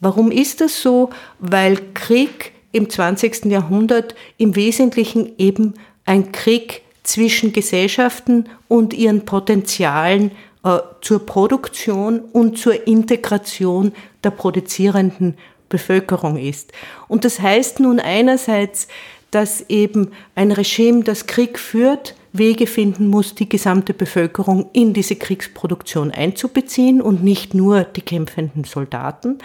Warum 0.00 0.30
ist 0.30 0.60
das 0.60 0.82
so? 0.82 1.10
Weil 1.38 1.78
Krieg 1.94 2.52
im 2.72 2.90
20. 2.90 3.46
Jahrhundert 3.46 4.14
im 4.36 4.56
Wesentlichen 4.56 5.32
eben 5.38 5.74
ein 6.04 6.32
Krieg 6.32 6.82
zwischen 7.02 7.52
Gesellschaften 7.52 8.48
und 8.68 8.92
ihren 8.94 9.24
Potenzialen 9.24 10.32
äh, 10.64 10.78
zur 11.00 11.24
Produktion 11.24 12.20
und 12.20 12.58
zur 12.58 12.86
Integration 12.86 13.92
der 14.24 14.30
produzierenden 14.30 15.36
Bevölkerung 15.68 16.36
ist. 16.36 16.72
Und 17.08 17.24
das 17.24 17.40
heißt 17.40 17.80
nun 17.80 18.00
einerseits, 18.00 18.88
dass 19.30 19.62
eben 19.68 20.12
ein 20.34 20.52
Regime, 20.52 21.02
das 21.04 21.26
Krieg 21.26 21.58
führt, 21.58 22.14
Wege 22.34 22.66
finden 22.66 23.06
muss, 23.06 23.34
die 23.34 23.48
gesamte 23.48 23.94
Bevölkerung 23.94 24.68
in 24.72 24.92
diese 24.92 25.14
Kriegsproduktion 25.14 26.10
einzubeziehen 26.10 27.00
und 27.00 27.22
nicht 27.22 27.54
nur 27.54 27.84
die 27.84 28.02
kämpfenden 28.02 28.64
Soldaten. 28.64 29.38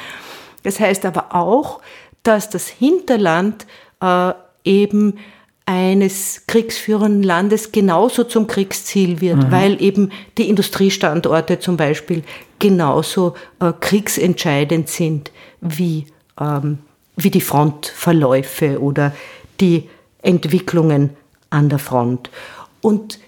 Das 0.63 0.80
heißt 0.80 1.06
aber 1.06 1.36
auch, 1.36 1.82
dass 2.23 2.49
das 2.49 2.67
Hinterland 2.67 3.67
äh, 4.02 4.34
eben 4.63 5.19
eines 5.67 6.47
kriegsführenden 6.47 7.21
Landes 7.21 7.71
genauso 7.71 8.23
zum 8.23 8.47
Kriegsziel 8.47 9.21
wird, 9.21 9.38
mhm. 9.38 9.52
weil 9.52 9.82
eben 9.84 10.12
die 10.39 10.49
Industriestandorte 10.49 11.60
zum 11.60 11.78
Beispiel 11.78 12.23
genauso 12.58 13.36
äh, 13.60 13.71
kriegsentscheidend 13.80 14.89
sind 14.89 15.32
wie, 15.62 16.08
ähm, 16.41 16.80
wie 17.15 17.30
die 17.30 17.41
Frontverläufe 17.41 18.82
oder 18.82 19.13
die 19.62 19.88
Entwicklungen 20.23 21.12
an 21.52 21.69
der 21.69 21.80
Front. 21.80 22.32
Und 22.81 23.19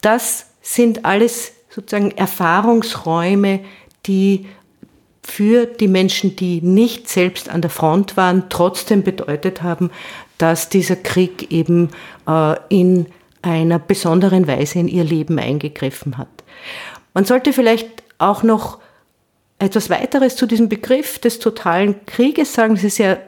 das 0.00 0.46
sind 0.60 1.04
alles 1.04 1.52
sozusagen 1.70 2.10
Erfahrungsräume, 2.12 3.60
die 4.06 4.46
für 5.22 5.66
die 5.66 5.88
Menschen, 5.88 6.36
die 6.36 6.60
nicht 6.60 7.08
selbst 7.08 7.48
an 7.48 7.62
der 7.62 7.70
Front 7.70 8.16
waren, 8.16 8.48
trotzdem 8.48 9.02
bedeutet 9.02 9.62
haben, 9.62 9.90
dass 10.38 10.68
dieser 10.68 10.96
Krieg 10.96 11.52
eben 11.52 11.90
äh, 12.26 12.56
in 12.68 13.06
einer 13.40 13.78
besonderen 13.78 14.46
Weise 14.46 14.80
in 14.80 14.88
ihr 14.88 15.04
Leben 15.04 15.38
eingegriffen 15.38 16.18
hat. 16.18 16.28
Man 17.14 17.24
sollte 17.24 17.52
vielleicht 17.52 18.02
auch 18.18 18.42
noch 18.42 18.78
etwas 19.58 19.90
weiteres 19.90 20.34
zu 20.34 20.46
diesem 20.46 20.68
Begriff 20.68 21.18
des 21.18 21.38
totalen 21.38 22.04
Krieges 22.06 22.52
sagen. 22.52 22.74
Es 22.74 22.84
ist 22.84 22.98
ja 22.98 23.18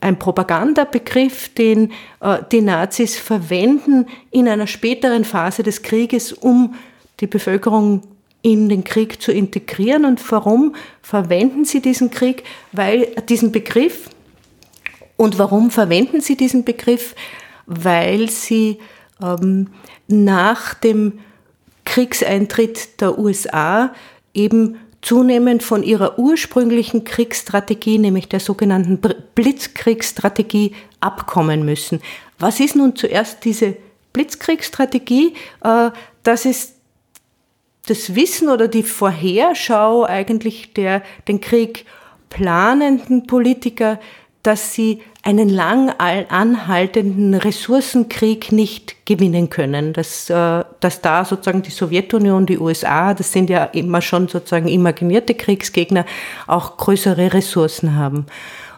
ein 0.00 0.18
Propagandabegriff, 0.18 1.48
den 1.54 1.92
äh, 2.20 2.38
die 2.50 2.60
Nazis 2.60 3.16
verwenden 3.16 4.06
in 4.30 4.48
einer 4.48 4.66
späteren 4.66 5.24
Phase 5.24 5.62
des 5.62 5.82
Krieges, 5.82 6.32
um 6.32 6.74
die 7.20 7.26
Bevölkerung 7.26 8.02
in 8.42 8.68
den 8.68 8.84
Krieg 8.84 9.20
zu 9.22 9.32
integrieren. 9.32 10.04
Und 10.04 10.30
warum 10.32 10.74
verwenden 11.02 11.64
sie 11.64 11.80
diesen 11.80 12.10
Krieg? 12.10 12.42
Weil 12.72 13.06
diesen 13.28 13.52
Begriff 13.52 14.10
und 15.16 15.38
warum 15.38 15.70
verwenden 15.70 16.20
sie 16.20 16.36
diesen 16.36 16.64
Begriff? 16.64 17.14
Weil 17.66 18.30
sie 18.30 18.78
ähm, 19.22 19.68
nach 20.08 20.74
dem 20.74 21.20
Kriegseintritt 21.84 23.00
der 23.00 23.18
USA 23.18 23.94
eben 24.32 24.78
zunehmend 25.02 25.62
von 25.62 25.82
ihrer 25.82 26.18
ursprünglichen 26.18 27.04
Kriegsstrategie, 27.04 27.98
nämlich 27.98 28.28
der 28.28 28.40
sogenannten 28.40 29.00
Blitzkriegsstrategie, 29.34 30.74
abkommen 31.00 31.64
müssen. 31.64 32.00
Was 32.38 32.60
ist 32.60 32.76
nun 32.76 32.94
zuerst 32.94 33.44
diese 33.44 33.76
Blitzkriegsstrategie? 34.12 35.34
Äh, 35.62 35.90
das 36.22 36.44
ist 36.44 36.74
das 37.86 38.14
Wissen 38.14 38.48
oder 38.48 38.68
die 38.68 38.82
Vorherschau 38.82 40.04
eigentlich 40.04 40.74
der 40.74 41.02
den 41.28 41.40
Krieg 41.40 41.86
planenden 42.28 43.26
Politiker, 43.26 43.98
dass 44.42 44.74
sie 44.74 45.02
einen 45.22 45.50
lang 45.50 45.90
anhaltenden 45.98 47.34
Ressourcenkrieg 47.34 48.52
nicht 48.52 49.06
gewinnen 49.06 49.50
können. 49.50 49.92
Dass, 49.92 50.30
äh, 50.30 50.64
dass 50.80 51.02
da 51.02 51.24
sozusagen 51.24 51.62
die 51.62 51.70
Sowjetunion, 51.70 52.46
die 52.46 52.58
USA, 52.58 53.12
das 53.12 53.32
sind 53.32 53.50
ja 53.50 53.64
immer 53.64 54.00
schon 54.00 54.28
sozusagen 54.28 54.68
imaginierte 54.68 55.34
Kriegsgegner, 55.34 56.06
auch 56.46 56.76
größere 56.78 57.34
Ressourcen 57.34 57.96
haben. 57.96 58.26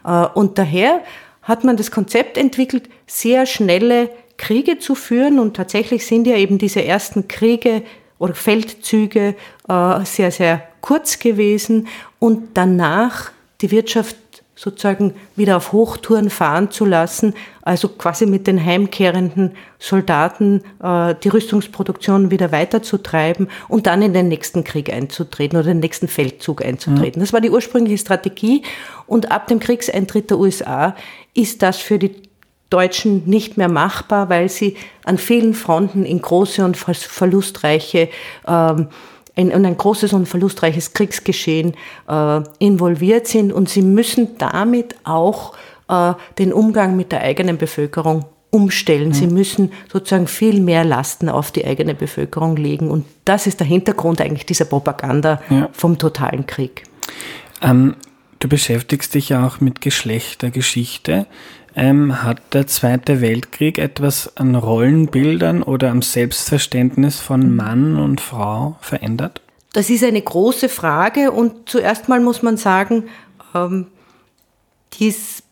Äh, 0.05 0.27
und 0.35 0.59
daher 0.59 1.03
hat 1.43 1.65
man 1.65 1.77
das 1.77 1.91
Konzept 1.91 2.37
entwickelt, 2.37 2.89
sehr 3.07 3.47
schnelle 3.47 4.11
Kriege 4.37 4.79
zu 4.79 4.95
führen. 4.95 5.39
Und 5.39 5.57
tatsächlich 5.57 6.07
sind 6.07 6.27
ja 6.27 6.37
eben 6.37 6.59
diese 6.59 6.85
ersten 6.85 7.29
Kriege 7.29 7.83
oder 8.19 8.35
Feldzüge 8.35 9.35
äh, 9.69 10.05
sehr, 10.05 10.31
sehr 10.31 10.63
kurz 10.81 11.19
gewesen 11.19 11.89
und 12.19 12.51
danach 12.55 13.31
die 13.61 13.71
Wirtschaft 13.71 14.17
sozusagen 14.63 15.15
wieder 15.35 15.57
auf 15.57 15.73
Hochtouren 15.73 16.31
fahren 16.31 16.71
zu 16.71 16.85
lassen, 16.85 17.35
also 17.63 17.89
quasi 17.89 18.27
mit 18.27 18.47
den 18.47 18.65
heimkehrenden 18.65 19.57
Soldaten 19.81 20.63
äh, 20.81 21.17
die 21.21 21.31
Rüstungsproduktion 21.31 22.31
wieder 22.31 22.53
weiterzutreiben 22.53 23.49
und 23.67 23.89
dann 23.89 24.03
in 24.03 24.13
den 24.13 24.29
nächsten 24.29 24.63
Krieg 24.63 24.93
einzutreten 24.93 25.59
oder 25.59 25.67
den 25.67 25.81
nächsten 25.81 26.07
Feldzug 26.07 26.65
einzutreten. 26.65 27.19
Mhm. 27.19 27.25
Das 27.25 27.33
war 27.33 27.41
die 27.41 27.51
ursprüngliche 27.51 27.99
Strategie 27.99 28.63
und 29.09 29.33
ab 29.33 29.49
dem 29.49 29.59
Kriegseintritt 29.59 30.31
der 30.31 30.39
USA 30.39 30.95
ist 31.35 31.63
das 31.63 31.79
für 31.79 31.99
die 31.99 32.15
Deutschen 32.71 33.25
nicht 33.29 33.57
mehr 33.57 33.69
machbar, 33.69 34.29
weil 34.29 34.49
sie 34.49 34.77
an 35.05 35.19
vielen 35.19 35.55
Fronten 35.55 36.05
in 36.05 36.23
große 36.23 36.65
und 36.65 36.77
verlustreiche 36.77 38.09
ähm, 38.47 38.87
in, 39.35 39.51
in 39.51 39.65
ein 39.65 39.77
großes 39.77 40.13
und 40.13 40.27
verlustreiches 40.27 40.93
Kriegsgeschehen 40.93 41.75
äh, 42.09 42.41
involviert 42.59 43.27
sind 43.27 43.53
und 43.53 43.69
sie 43.69 43.83
müssen 43.83 44.37
damit 44.39 44.95
auch 45.05 45.55
äh, 45.89 46.13
den 46.39 46.53
Umgang 46.53 46.97
mit 46.97 47.13
der 47.13 47.23
eigenen 47.23 47.59
Bevölkerung 47.59 48.27
umstellen. 48.51 49.09
Mhm. 49.09 49.15
Sie 49.15 49.27
müssen 49.27 49.73
sozusagen 49.91 50.27
viel 50.27 50.61
mehr 50.61 50.85
Lasten 50.85 51.29
auf 51.29 51.51
die 51.51 51.65
eigene 51.65 51.95
Bevölkerung 51.95 52.57
legen 52.57 52.91
und 52.91 53.07
das 53.25 53.47
ist 53.47 53.61
der 53.61 53.67
Hintergrund 53.67 54.21
eigentlich 54.21 54.47
dieser 54.47 54.67
Propaganda 54.67 55.41
ja. 55.49 55.69
vom 55.73 55.99
totalen 55.99 56.47
Krieg. 56.47 56.85
Ähm, 57.63 57.97
du 58.41 58.49
beschäftigst 58.49 59.15
dich 59.15 59.31
ja 59.31 59.47
auch 59.47 59.61
mit 59.61 59.81
Geschlechtergeschichte. 59.81 61.27
Ähm, 61.75 62.23
hat 62.23 62.55
der 62.55 62.67
Zweite 62.67 63.21
Weltkrieg 63.21 63.79
etwas 63.79 64.37
an 64.37 64.55
Rollenbildern 64.55 65.63
oder 65.63 65.91
am 65.91 66.03
Selbstverständnis 66.03 67.19
von 67.19 67.55
Mann 67.55 67.97
und 67.97 68.21
Frau 68.21 68.77
verändert? 68.81 69.41
Das 69.73 69.89
ist 69.89 70.05
eine 70.05 70.21
große 70.21 70.69
Frage 70.69 71.31
und 71.31 71.69
zuerst 71.69 72.09
mal 72.09 72.21
muss 72.21 72.43
man 72.43 72.59
sagen, 72.59 73.05
ähm, 73.55 73.87
dies, 74.95 75.43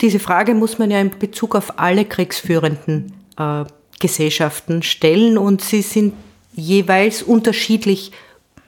diese 0.00 0.20
Frage 0.20 0.54
muss 0.54 0.78
man 0.78 0.92
ja 0.92 1.00
in 1.00 1.10
Bezug 1.10 1.56
auf 1.56 1.78
alle 1.78 2.04
kriegsführenden 2.04 3.12
äh, 3.36 3.64
Gesellschaften 3.98 4.82
stellen 4.82 5.38
und 5.38 5.60
sie 5.60 5.82
sind 5.82 6.14
jeweils 6.52 7.22
unterschiedlich 7.22 8.12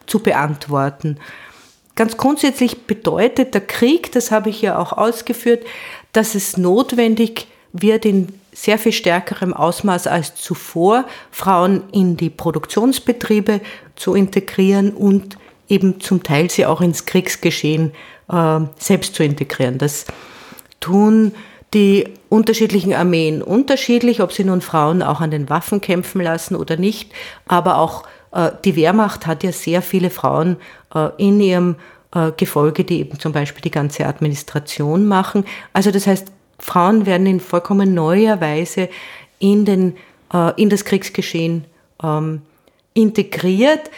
zu 0.07 0.19
beantworten. 0.19 1.19
Ganz 1.97 2.15
grundsätzlich 2.15 2.85
bedeutet 2.85 3.55
der 3.55 3.61
Krieg, 3.61 4.11
das 4.11 4.29
habe 4.29 4.51
ich 4.51 4.61
ja 4.61 4.77
auch 4.77 4.93
ausgeführt, 4.93 5.65
dass 6.13 6.35
es 6.35 6.55
notwendig 6.55 7.47
wird, 7.73 8.05
in 8.05 8.27
sehr 8.53 8.77
viel 8.77 8.91
stärkerem 8.91 9.51
Ausmaß 9.51 10.05
als 10.05 10.35
zuvor 10.35 11.05
Frauen 11.31 11.89
in 11.91 12.15
die 12.15 12.29
Produktionsbetriebe 12.29 13.61
zu 13.95 14.13
integrieren 14.13 14.91
und 14.91 15.39
eben 15.67 15.99
zum 15.99 16.21
Teil 16.21 16.51
sie 16.51 16.67
auch 16.67 16.81
ins 16.81 17.07
Kriegsgeschehen 17.07 17.93
äh, 18.31 18.59
selbst 18.77 19.15
zu 19.15 19.23
integrieren. 19.23 19.79
Das 19.79 20.05
tun 20.79 21.33
die 21.73 22.13
unterschiedlichen 22.29 22.93
Armeen 22.93 23.41
unterschiedlich, 23.41 24.21
ob 24.21 24.33
sie 24.33 24.43
nun 24.43 24.61
Frauen 24.61 25.01
auch 25.01 25.19
an 25.19 25.31
den 25.31 25.49
Waffen 25.49 25.81
kämpfen 25.81 26.21
lassen 26.21 26.55
oder 26.55 26.77
nicht. 26.77 27.11
Aber 27.47 27.79
auch 27.79 28.03
die 28.63 28.75
Wehrmacht 28.75 29.25
hat 29.25 29.43
ja 29.43 29.51
sehr 29.51 29.81
viele 29.81 30.09
Frauen 30.09 30.57
äh, 30.93 31.09
in 31.17 31.39
ihrem 31.39 31.75
äh, 32.13 32.31
Gefolge, 32.37 32.83
die 32.83 32.99
eben 32.99 33.19
zum 33.19 33.31
Beispiel 33.31 33.61
die 33.61 33.71
ganze 33.71 34.05
Administration 34.05 35.05
machen. 35.05 35.45
Also 35.73 35.91
das 35.91 36.07
heißt, 36.07 36.27
Frauen 36.59 37.05
werden 37.05 37.27
in 37.27 37.39
vollkommen 37.39 37.93
neuer 37.93 38.39
Weise 38.41 38.89
in, 39.39 39.65
den, 39.65 39.95
äh, 40.33 40.59
in 40.61 40.69
das 40.69 40.85
Kriegsgeschehen 40.85 41.65
ähm, 42.03 42.41
integriert. 42.93 43.91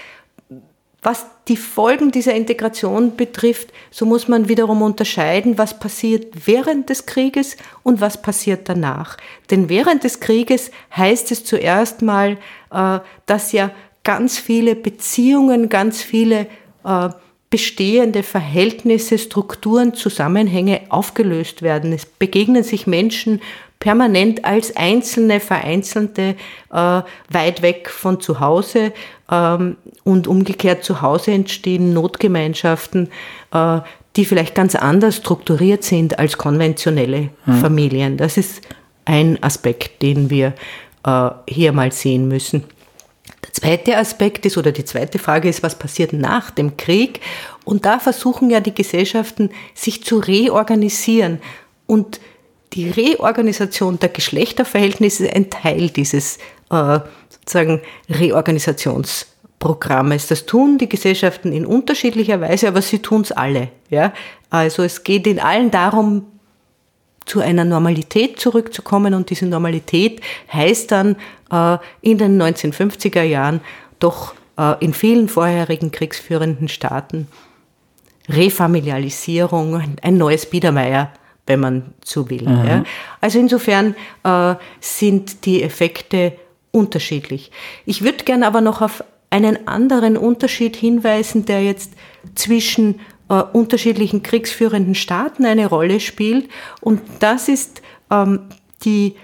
Was 1.01 1.25
die 1.47 1.55
Folgen 1.55 2.11
dieser 2.11 2.33
Integration 2.33 3.15
betrifft, 3.15 3.71
so 3.89 4.05
muss 4.05 4.27
man 4.27 4.49
wiederum 4.49 4.81
unterscheiden, 4.81 5.57
was 5.57 5.79
passiert 5.79 6.45
während 6.45 6.89
des 6.89 7.05
Krieges 7.05 7.55
und 7.83 8.01
was 8.01 8.21
passiert 8.21 8.67
danach. 8.67 9.15
Denn 9.49 9.69
während 9.69 10.03
des 10.03 10.19
Krieges 10.19 10.71
heißt 10.95 11.31
es 11.31 11.45
zuerst 11.45 12.01
mal, 12.01 12.37
äh, 12.71 12.99
dass 13.25 13.53
ja 13.53 13.71
ganz 14.09 14.39
viele 14.39 14.75
Beziehungen, 14.75 15.69
ganz 15.69 16.01
viele 16.01 16.47
äh, 16.83 17.09
bestehende 17.51 18.23
Verhältnisse, 18.23 19.19
Strukturen, 19.19 19.93
Zusammenhänge 19.93 20.81
aufgelöst 20.89 21.61
werden. 21.61 21.93
Es 21.93 22.07
begegnen 22.07 22.63
sich 22.63 22.87
Menschen 22.87 23.39
permanent 23.79 24.45
als 24.45 24.75
einzelne, 24.75 25.39
vereinzelte, 25.39 26.35
äh, 26.71 27.01
weit 27.29 27.61
weg 27.61 27.87
von 27.91 28.19
zu 28.19 28.39
Hause 28.39 28.93
ähm, 29.29 29.77
und 30.03 30.27
umgekehrt 30.27 30.83
zu 30.83 31.03
Hause 31.03 31.29
entstehen 31.29 31.93
Notgemeinschaften, 31.93 33.09
äh, 33.53 33.79
die 34.15 34.25
vielleicht 34.25 34.55
ganz 34.55 34.73
anders 34.73 35.17
strukturiert 35.17 35.83
sind 35.83 36.17
als 36.17 36.35
konventionelle 36.35 37.29
mhm. 37.45 37.57
Familien. 37.59 38.17
Das 38.17 38.37
ist 38.37 38.61
ein 39.05 39.37
Aspekt, 39.43 40.01
den 40.01 40.31
wir 40.31 40.55
äh, 41.05 41.29
hier 41.47 41.73
mal 41.73 41.91
sehen 41.91 42.27
müssen. 42.27 42.63
Zweite 43.59 43.97
Aspekt 43.97 44.45
ist, 44.45 44.57
oder 44.57 44.71
die 44.71 44.85
zweite 44.85 45.19
Frage 45.19 45.49
ist, 45.49 45.61
was 45.63 45.77
passiert 45.77 46.13
nach 46.13 46.49
dem 46.49 46.77
Krieg? 46.77 47.19
Und 47.65 47.85
da 47.85 47.99
versuchen 47.99 48.49
ja 48.49 48.61
die 48.61 48.73
Gesellschaften, 48.73 49.49
sich 49.73 50.05
zu 50.05 50.19
reorganisieren. 50.19 51.41
Und 51.85 52.21
die 52.71 52.89
Reorganisation 52.89 53.99
der 53.99 54.07
Geschlechterverhältnisse 54.09 55.25
ist 55.25 55.35
ein 55.35 55.49
Teil 55.49 55.89
dieses 55.89 56.37
äh, 56.69 56.99
sozusagen 57.27 57.81
Reorganisationsprogrammes. 58.09 60.27
Das 60.27 60.45
tun 60.45 60.77
die 60.77 60.87
Gesellschaften 60.87 61.51
in 61.51 61.65
unterschiedlicher 61.65 62.39
Weise, 62.39 62.69
aber 62.69 62.81
sie 62.81 62.99
tun 62.99 63.23
es 63.23 63.33
alle. 63.33 63.67
Ja? 63.89 64.13
Also 64.49 64.83
es 64.83 65.03
geht 65.03 65.27
in 65.27 65.41
allen 65.41 65.69
darum, 65.69 66.27
zu 67.29 67.41
einer 67.41 67.63
Normalität 67.63 68.39
zurückzukommen. 68.39 69.13
Und 69.13 69.29
diese 69.29 69.45
Normalität 69.45 70.21
heißt 70.51 70.91
dann 70.91 71.15
äh, 71.51 71.77
in 72.01 72.17
den 72.17 72.41
1950er 72.41 73.21
Jahren 73.21 73.61
doch 73.99 74.33
äh, 74.57 74.83
in 74.83 74.93
vielen 74.93 75.29
vorherigen 75.29 75.91
kriegsführenden 75.91 76.67
Staaten 76.67 77.27
Refamilialisierung, 78.27 79.97
ein 80.01 80.17
neues 80.17 80.47
Biedermeier, 80.47 81.11
wenn 81.47 81.59
man 81.59 81.93
so 82.03 82.29
will. 82.29 82.47
Mhm. 82.47 82.67
Ja. 82.67 82.83
Also 83.21 83.39
insofern 83.39 83.95
äh, 84.23 84.55
sind 84.79 85.45
die 85.45 85.63
Effekte 85.63 86.33
unterschiedlich. 86.71 87.51
Ich 87.85 88.03
würde 88.03 88.23
gerne 88.23 88.45
aber 88.45 88.61
noch 88.61 88.81
auf 88.81 89.03
einen 89.31 89.67
anderen 89.67 90.17
Unterschied 90.17 90.75
hinweisen, 90.75 91.45
der 91.45 91.63
jetzt 91.63 91.93
zwischen 92.35 92.99
äh, 93.29 93.43
unterschiedlichen 93.53 94.23
kriegsführenden 94.23 94.95
Staaten 94.95 95.45
eine 95.45 95.67
Rolle 95.67 95.99
spielt. 95.99 96.49
Und 96.81 97.01
das 97.19 97.47
ist 97.47 97.81
ähm, 98.11 98.41
die 98.83 99.15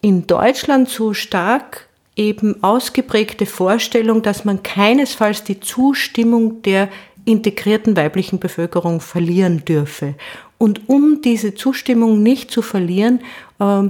in 0.00 0.26
Deutschland 0.26 0.88
so 0.88 1.14
stark 1.14 1.88
eben 2.16 2.62
ausgeprägte 2.62 3.46
Vorstellung, 3.46 4.22
dass 4.22 4.44
man 4.44 4.62
keinesfalls 4.62 5.44
die 5.44 5.60
Zustimmung 5.60 6.62
der 6.62 6.88
integrierten 7.24 7.96
weiblichen 7.96 8.38
Bevölkerung 8.38 9.00
verlieren 9.00 9.64
dürfe. 9.64 10.14
Und 10.56 10.88
um 10.88 11.20
diese 11.22 11.54
Zustimmung 11.54 12.22
nicht 12.22 12.50
zu 12.50 12.62
verlieren, 12.62 13.20
äh, 13.60 13.84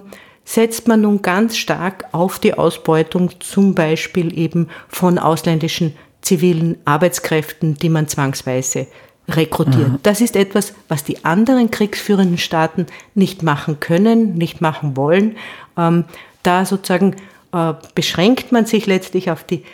setzt 0.44 0.88
man 0.88 1.02
nun 1.02 1.22
ganz 1.22 1.56
stark 1.56 2.04
auf 2.12 2.38
die 2.38 2.54
Ausbeutung 2.54 3.30
zum 3.40 3.74
Beispiel 3.74 4.36
eben 4.38 4.68
von 4.88 5.18
ausländischen 5.18 5.94
zivilen 6.20 6.78
Arbeitskräften, 6.84 7.74
die 7.74 7.88
man 7.88 8.08
zwangsweise 8.08 8.86
rekrutiert. 9.28 9.88
Mhm. 9.88 9.98
Das 10.02 10.20
ist 10.20 10.36
etwas, 10.36 10.74
was 10.88 11.04
die 11.04 11.24
anderen 11.24 11.70
kriegsführenden 11.70 12.38
Staaten 12.38 12.86
nicht 13.14 13.42
machen 13.42 13.80
können, 13.80 14.34
nicht 14.34 14.60
machen 14.60 14.96
wollen. 14.96 15.36
Ähm, 15.76 16.04
da 16.42 16.64
sozusagen 16.64 17.16
äh, 17.52 17.74
beschränkt 17.94 18.52
man 18.52 18.66
sich 18.66 18.86
letztlich 18.86 19.30
auf 19.30 19.44
die 19.44 19.64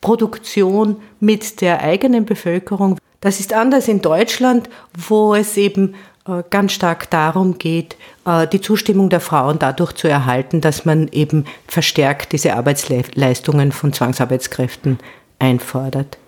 Produktion 0.00 0.96
mit 1.20 1.60
der 1.60 1.80
eigenen 1.80 2.24
Bevölkerung. 2.24 2.98
Das 3.20 3.40
ist 3.40 3.54
anders 3.54 3.88
in 3.88 4.02
Deutschland, 4.02 4.68
wo 4.92 5.34
es 5.34 5.56
eben 5.56 5.94
äh, 6.26 6.42
ganz 6.50 6.72
stark 6.72 7.08
darum 7.10 7.58
geht, 7.58 7.96
äh, 8.26 8.46
die 8.46 8.60
Zustimmung 8.60 9.08
der 9.10 9.20
Frauen 9.20 9.58
dadurch 9.58 9.92
zu 9.92 10.08
erhalten, 10.08 10.60
dass 10.60 10.84
man 10.84 11.08
eben 11.08 11.46
verstärkt 11.66 12.32
diese 12.32 12.54
Arbeitsleistungen 12.54 13.72
von 13.72 13.92
Zwangsarbeitskräften 13.92 14.98
einfordert. 15.38 16.18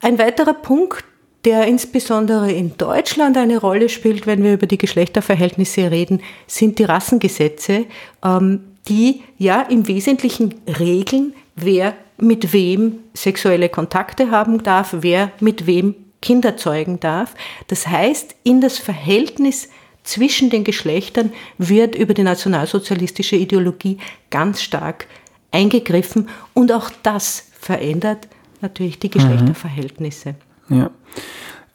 Ein 0.00 0.18
weiterer 0.18 0.54
Punkt, 0.54 1.04
der 1.46 1.68
insbesondere 1.68 2.50
in 2.50 2.76
Deutschland 2.76 3.36
eine 3.36 3.58
Rolle 3.58 3.88
spielt, 3.88 4.26
wenn 4.26 4.42
wir 4.42 4.52
über 4.52 4.66
die 4.66 4.78
Geschlechterverhältnisse 4.78 5.92
reden, 5.92 6.20
sind 6.48 6.80
die 6.80 6.84
Rassengesetze, 6.84 7.86
ähm, 8.24 8.60
die 8.88 9.22
ja 9.38 9.62
im 9.62 9.86
Wesentlichen 9.86 10.56
regeln, 10.78 11.34
wer 11.54 11.94
mit 12.18 12.52
wem 12.52 12.98
sexuelle 13.14 13.68
Kontakte 13.68 14.32
haben 14.32 14.64
darf, 14.64 14.96
wer 15.00 15.30
mit 15.38 15.66
wem 15.68 15.94
Kinder 16.20 16.56
zeugen 16.56 16.98
darf. 16.98 17.34
Das 17.68 17.86
heißt, 17.86 18.34
in 18.42 18.60
das 18.60 18.78
Verhältnis 18.78 19.68
zwischen 20.02 20.50
den 20.50 20.64
Geschlechtern 20.64 21.32
wird 21.58 21.94
über 21.94 22.14
die 22.14 22.24
nationalsozialistische 22.24 23.36
Ideologie 23.36 23.98
ganz 24.30 24.62
stark 24.62 25.06
eingegriffen 25.52 26.28
und 26.54 26.72
auch 26.72 26.90
das 27.04 27.48
verändert 27.60 28.26
natürlich 28.60 28.98
die 28.98 29.10
Geschlechterverhältnisse. 29.10 30.34
Ja. 30.68 30.90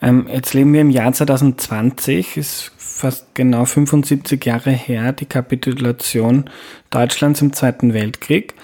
Ähm, 0.02 0.28
jetzt 0.32 0.54
leben 0.54 0.74
wir 0.74 0.82
im 0.82 0.90
Jahr 0.90 1.14
2020, 1.14 2.38
ist 2.38 2.72
fast 2.78 3.34
genau 3.34 3.66
75 3.66 4.44
Jahre 4.46 4.72
her, 4.72 5.12
die 5.12 5.26
Kapitulation 5.26 6.50
Deutschlands 6.90 7.42
im 7.42 7.54
Zweiten 7.54 7.94
Weltkrieg. 7.94 8.56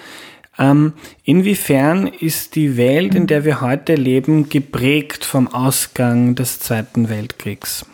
Ähm, 0.58 0.94
inwiefern 1.22 2.08
ist 2.08 2.56
die 2.56 2.76
Welt, 2.76 3.14
in 3.14 3.28
der 3.28 3.44
wir 3.44 3.60
heute 3.60 3.94
leben, 3.94 4.48
geprägt 4.48 5.24
vom 5.24 5.46
Ausgang 5.46 6.34
des 6.34 6.58
Zweiten 6.58 7.08
Weltkriegs? 7.08 7.86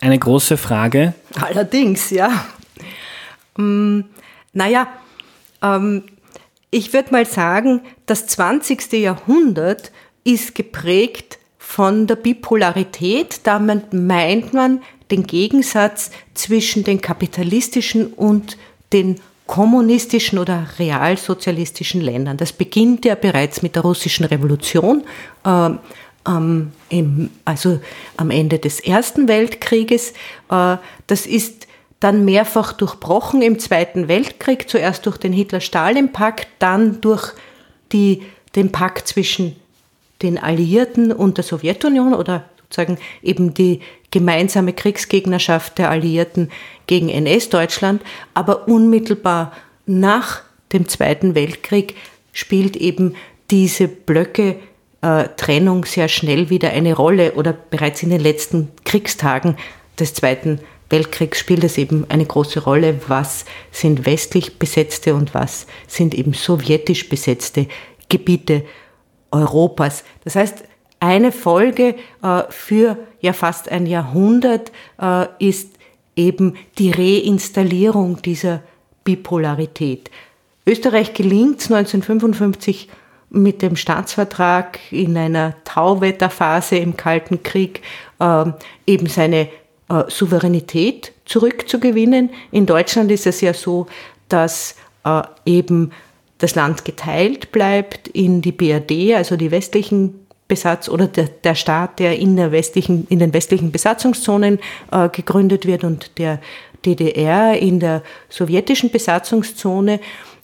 Eine 0.00 0.18
große 0.18 0.58
Frage. 0.58 1.14
Allerdings, 1.40 2.10
ja. 2.10 2.44
Ähm, 3.58 4.04
naja, 4.52 4.88
ähm, 5.62 6.04
ich 6.70 6.92
würde 6.92 7.12
mal 7.12 7.26
sagen, 7.26 7.82
das 8.06 8.26
20. 8.26 8.92
Jahrhundert 8.92 9.92
ist 10.24 10.54
geprägt 10.54 11.38
von 11.58 12.06
der 12.06 12.16
Bipolarität. 12.16 13.40
Damit 13.44 13.92
meint 13.92 14.52
man 14.52 14.82
den 15.10 15.24
Gegensatz 15.24 16.10
zwischen 16.34 16.84
den 16.84 17.00
kapitalistischen 17.00 18.06
und 18.12 18.56
den 18.92 19.20
kommunistischen 19.46 20.38
oder 20.38 20.66
realsozialistischen 20.78 22.00
Ländern. 22.00 22.36
Das 22.36 22.52
beginnt 22.52 23.04
ja 23.04 23.14
bereits 23.14 23.62
mit 23.62 23.74
der 23.74 23.82
russischen 23.82 24.24
Revolution, 24.24 25.04
äh, 25.44 25.70
ähm, 26.26 26.72
im, 26.88 27.30
also 27.44 27.80
am 28.16 28.30
Ende 28.30 28.58
des 28.58 28.80
Ersten 28.80 29.28
Weltkrieges. 29.28 30.12
Äh, 30.50 30.76
das 31.06 31.26
ist 31.26 31.66
dann 32.00 32.24
mehrfach 32.24 32.72
durchbrochen 32.72 33.42
im 33.42 33.58
Zweiten 33.58 34.08
Weltkrieg, 34.08 34.68
zuerst 34.68 35.06
durch 35.06 35.18
den 35.18 35.32
Hitler-Stalin-Pakt, 35.32 36.48
dann 36.58 37.00
durch 37.00 37.32
die, 37.92 38.22
den 38.56 38.72
Pakt 38.72 39.06
zwischen 39.08 39.56
den 40.22 40.38
Alliierten 40.38 41.12
und 41.12 41.36
der 41.36 41.44
Sowjetunion 41.44 42.14
oder 42.14 42.44
sozusagen 42.58 42.98
eben 43.22 43.54
die 43.54 43.80
gemeinsame 44.10 44.72
Kriegsgegnerschaft 44.72 45.78
der 45.78 45.90
Alliierten 45.90 46.50
gegen 46.86 47.08
NS-Deutschland, 47.08 48.02
aber 48.34 48.68
unmittelbar 48.68 49.52
nach 49.86 50.42
dem 50.72 50.88
Zweiten 50.88 51.34
Weltkrieg 51.34 51.96
spielt 52.32 52.76
eben 52.76 53.14
diese 53.50 53.88
Blöcke 53.88 54.56
äh, 55.02 55.28
Trennung 55.36 55.84
sehr 55.84 56.08
schnell 56.08 56.48
wieder 56.48 56.70
eine 56.70 56.94
Rolle 56.94 57.32
oder 57.32 57.52
bereits 57.52 58.02
in 58.02 58.10
den 58.10 58.20
letzten 58.20 58.68
Kriegstagen 58.84 59.56
des 59.98 60.14
Zweiten 60.14 60.60
Weltkriegs 60.88 61.38
spielt 61.38 61.64
es 61.64 61.78
eben 61.78 62.04
eine 62.10 62.26
große 62.26 62.60
Rolle, 62.60 63.00
was 63.08 63.46
sind 63.70 64.04
westlich 64.04 64.58
besetzte 64.58 65.14
und 65.14 65.34
was 65.34 65.66
sind 65.86 66.14
eben 66.14 66.34
sowjetisch 66.34 67.08
besetzte 67.08 67.66
Gebiete 68.10 68.64
Europas. 69.32 70.04
Das 70.24 70.36
heißt, 70.36 70.64
eine 71.00 71.32
Folge 71.32 71.96
äh, 72.22 72.42
für 72.50 72.96
ja 73.20 73.32
fast 73.32 73.70
ein 73.70 73.86
Jahrhundert 73.86 74.70
äh, 75.00 75.26
ist 75.40 75.74
eben 76.14 76.54
die 76.78 76.92
Reinstallierung 76.92 78.22
dieser 78.22 78.60
Bipolarität. 79.02 80.10
Österreich 80.64 81.12
gelingt 81.14 81.60
es 81.60 81.72
1955 81.72 82.88
mit 83.30 83.62
dem 83.62 83.76
Staatsvertrag 83.76 84.78
in 84.90 85.16
einer 85.16 85.54
Tauwetterphase 85.64 86.76
im 86.76 86.96
Kalten 86.96 87.42
Krieg 87.42 87.82
äh, 88.20 88.44
eben 88.86 89.06
seine 89.06 89.48
äh, 89.88 90.04
Souveränität 90.08 91.12
zurückzugewinnen. 91.24 92.30
In 92.50 92.66
Deutschland 92.66 93.10
ist 93.10 93.26
es 93.26 93.40
ja 93.40 93.54
so, 93.54 93.86
dass 94.28 94.76
äh, 95.04 95.22
eben 95.46 95.92
das 96.42 96.56
Land 96.56 96.84
geteilt 96.84 97.52
bleibt 97.52 98.08
in 98.08 98.42
die 98.42 98.50
BRD, 98.50 99.14
also 99.14 99.36
die 99.36 99.52
westlichen 99.52 100.26
Besatz 100.48 100.88
oder 100.88 101.06
der, 101.06 101.28
der 101.28 101.54
Staat, 101.54 102.00
der 102.00 102.18
in, 102.18 102.36
der 102.36 102.50
westlichen, 102.50 103.06
in 103.08 103.20
den 103.20 103.32
westlichen 103.32 103.70
Besatzungszonen 103.70 104.58
äh, 104.90 105.08
gegründet 105.08 105.66
wird 105.66 105.84
und 105.84 106.18
der 106.18 106.40
DDR 106.84 107.56
in 107.56 107.78
der 107.78 108.02
sowjetischen 108.28 108.90
Besatzungszone. 108.90 110.00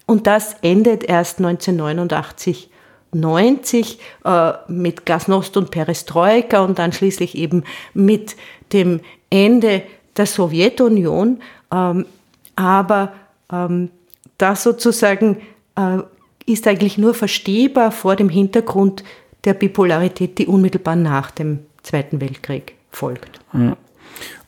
Und 0.07 0.29
das 0.29 0.55
endet 0.63 1.03
erst 1.03 1.39
1989. 1.39 2.71
90 3.11 3.99
äh, 4.25 4.53
mit 4.69 5.07
Gasnost 5.07 5.57
und 5.57 5.71
Perestroika 5.71 6.61
und 6.61 6.79
dann 6.79 6.93
schließlich 6.93 7.37
eben 7.37 7.65
mit 7.95 8.37
dem 8.75 9.01
Ende 9.31 9.83
der 10.17 10.27
Sowjetunion. 10.27 11.41
Ähm, 11.73 12.05
aber 12.55 13.15
ähm, 13.51 13.91
das 14.37 14.63
sozusagen 14.63 15.41
ist 16.47 16.67
eigentlich 16.67 16.99
nur 16.99 17.15
verstehbar 17.15 17.93
vor 17.93 18.17
dem 18.17 18.29
Hintergrund 18.29 19.05
der 19.45 19.55
Bipolarität, 19.55 20.39
die 20.39 20.47
unmittelbar 20.47 20.97
nach 20.97 21.31
dem 21.31 21.61
Zweiten 21.83 22.21
Weltkrieg 22.21 22.75
folgt. 22.91 23.41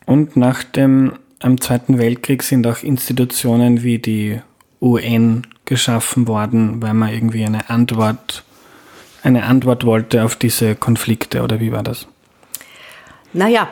Und 0.05 0.35
nach 0.35 0.63
dem 0.63 1.13
Zweiten 1.59 1.97
Weltkrieg 1.97 2.43
sind 2.43 2.67
auch 2.67 2.83
Institutionen 2.83 3.83
wie 3.83 3.99
die 3.99 4.41
UN 4.81 5.47
geschaffen 5.65 6.27
worden, 6.27 6.81
weil 6.81 6.93
man 6.93 7.13
irgendwie 7.13 7.45
eine 7.45 7.69
Antwort, 7.69 8.43
eine 9.23 9.43
Antwort 9.43 9.85
wollte 9.85 10.25
auf 10.25 10.35
diese 10.35 10.75
Konflikte, 10.75 11.43
oder 11.43 11.59
wie 11.59 11.71
war 11.71 11.83
das? 11.83 12.07
Naja, 13.31 13.69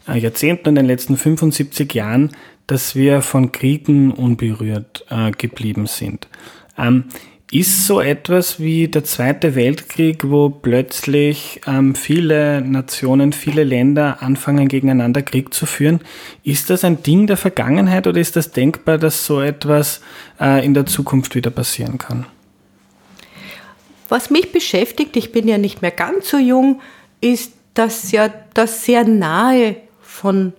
äh, 0.07 0.17
Jahrzehnten 0.17 0.69
und 0.69 0.75
den 0.75 0.85
letzten 0.85 1.17
75 1.17 1.93
Jahren, 1.93 2.31
dass 2.67 2.95
wir 2.95 3.21
von 3.21 3.51
Kriegen 3.51 4.11
unberührt 4.11 5.05
äh, 5.09 5.31
geblieben 5.31 5.87
sind. 5.87 6.27
Ähm, 6.77 7.05
ist 7.51 7.87
so 7.87 7.99
etwas 7.99 8.59
wie 8.59 8.87
der 8.87 9.03
Zweite 9.03 9.55
Weltkrieg, 9.55 10.29
wo 10.29 10.49
plötzlich 10.49 11.61
ähm, 11.65 11.95
viele 11.95 12.61
Nationen, 12.61 13.33
viele 13.33 13.63
Länder 13.63 14.21
anfangen 14.21 14.67
gegeneinander 14.67 15.23
Krieg 15.23 15.53
zu 15.53 15.65
führen. 15.65 16.01
Ist 16.43 16.69
das 16.69 16.83
ein 16.83 17.01
Ding 17.01 17.25
der 17.25 17.37
Vergangenheit 17.37 18.05
oder 18.05 18.19
ist 18.19 18.35
das 18.35 18.51
denkbar, 18.51 18.99
dass 18.99 19.25
so 19.25 19.41
etwas 19.41 20.01
äh, 20.39 20.63
in 20.63 20.75
der 20.75 20.85
Zukunft 20.85 21.33
wieder 21.33 21.49
passieren 21.49 21.97
kann? 21.97 22.27
Was 24.09 24.29
mich 24.29 24.51
beschäftigt, 24.51 25.17
ich 25.17 25.31
bin 25.31 25.47
ja 25.47 25.57
nicht 25.57 25.81
mehr 25.81 25.91
ganz 25.91 26.29
so 26.29 26.37
jung, 26.37 26.81
ist, 27.19 27.53
dass 27.73 28.11
ja 28.11 28.29
das 28.53 28.85
sehr 28.85 29.05
nahe 29.05 29.75
von 30.01 30.53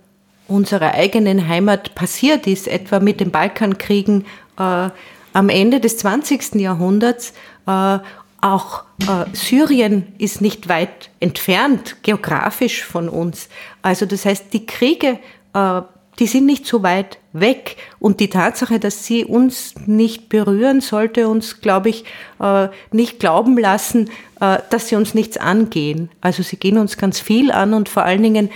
unserer 0.47 0.93
eigenen 0.93 1.47
Heimat 1.47 1.95
passiert 1.95 2.47
ist, 2.47 2.67
etwa 2.67 2.99
mit 2.99 3.21
den 3.21 3.31
Balkankriegen. 3.31 4.25
Äh, 4.59 4.89
am 5.33 5.49
Ende 5.49 5.79
des 5.79 5.97
20. 5.97 6.55
Jahrhunderts 6.55 7.33
äh, 7.67 7.99
auch 8.41 8.83
äh, 9.01 9.25
Syrien 9.33 10.13
ist 10.17 10.41
nicht 10.41 10.67
weit 10.67 11.11
entfernt, 11.19 11.97
geografisch 12.01 12.83
von 12.83 13.07
uns. 13.07 13.49
Also 13.83 14.05
das 14.05 14.25
heißt, 14.25 14.51
die 14.51 14.65
Kriege, 14.65 15.19
äh, 15.53 15.81
die 16.19 16.27
sind 16.27 16.45
nicht 16.45 16.65
so 16.65 16.83
weit 16.83 17.19
weg. 17.33 17.77
Und 17.99 18.19
die 18.19 18.29
Tatsache, 18.29 18.79
dass 18.79 19.05
sie 19.05 19.25
uns 19.25 19.75
nicht 19.85 20.29
berühren, 20.29 20.81
sollte 20.81 21.27
uns, 21.27 21.61
glaube 21.61 21.89
ich, 21.89 22.03
äh, 22.39 22.67
nicht 22.91 23.19
glauben 23.19 23.57
lassen, 23.57 24.09
äh, 24.39 24.57
dass 24.69 24.87
sie 24.87 24.95
uns 24.95 25.13
nichts 25.13 25.37
angehen. 25.37 26.09
Also 26.19 26.43
sie 26.43 26.57
gehen 26.57 26.77
uns 26.77 26.97
ganz 26.97 27.19
viel 27.19 27.51
an 27.51 27.73
und 27.73 27.89
vor 27.89 28.03
allen 28.03 28.23
Dingen 28.23 28.49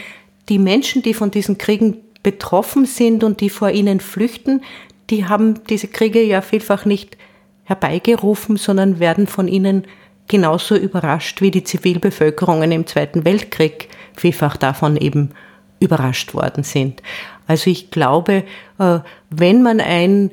die 0.50 0.60
Menschen, 0.60 1.02
die 1.02 1.14
von 1.14 1.32
diesen 1.32 1.58
Kriegen 1.58 1.98
betroffen 2.24 2.86
sind 2.86 3.24
und 3.24 3.40
die 3.40 3.50
vor 3.50 3.70
ihnen 3.70 4.00
flüchten, 4.00 4.62
die 5.10 5.26
haben 5.26 5.64
diese 5.70 5.88
Kriege 5.88 6.22
ja 6.24 6.41
vielfach 6.41 6.86
nicht 6.86 7.18
herbeigerufen, 7.64 8.58
sondern 8.58 8.99
werden 8.99 9.28
von 9.28 9.47
ihnen 9.47 9.86
genauso 10.28 10.76
überrascht 10.76 11.41
wie 11.41 11.51
die 11.51 11.64
Zivilbevölkerungen 11.64 12.72
im 12.72 12.88
Zweiten 12.88 13.26
Weltkrieg 13.26 13.89
vielfach 14.16 14.58
davon 14.58 14.97
eben 14.97 15.32
überrascht 15.80 16.34
worden 16.34 16.64
sind. 16.64 17.01
Also 17.47 17.70
ich 17.70 17.91
glaube, 17.91 18.43
äh, 18.80 18.99
wenn 19.30 19.62
man 19.62 19.80
ein 19.80 20.32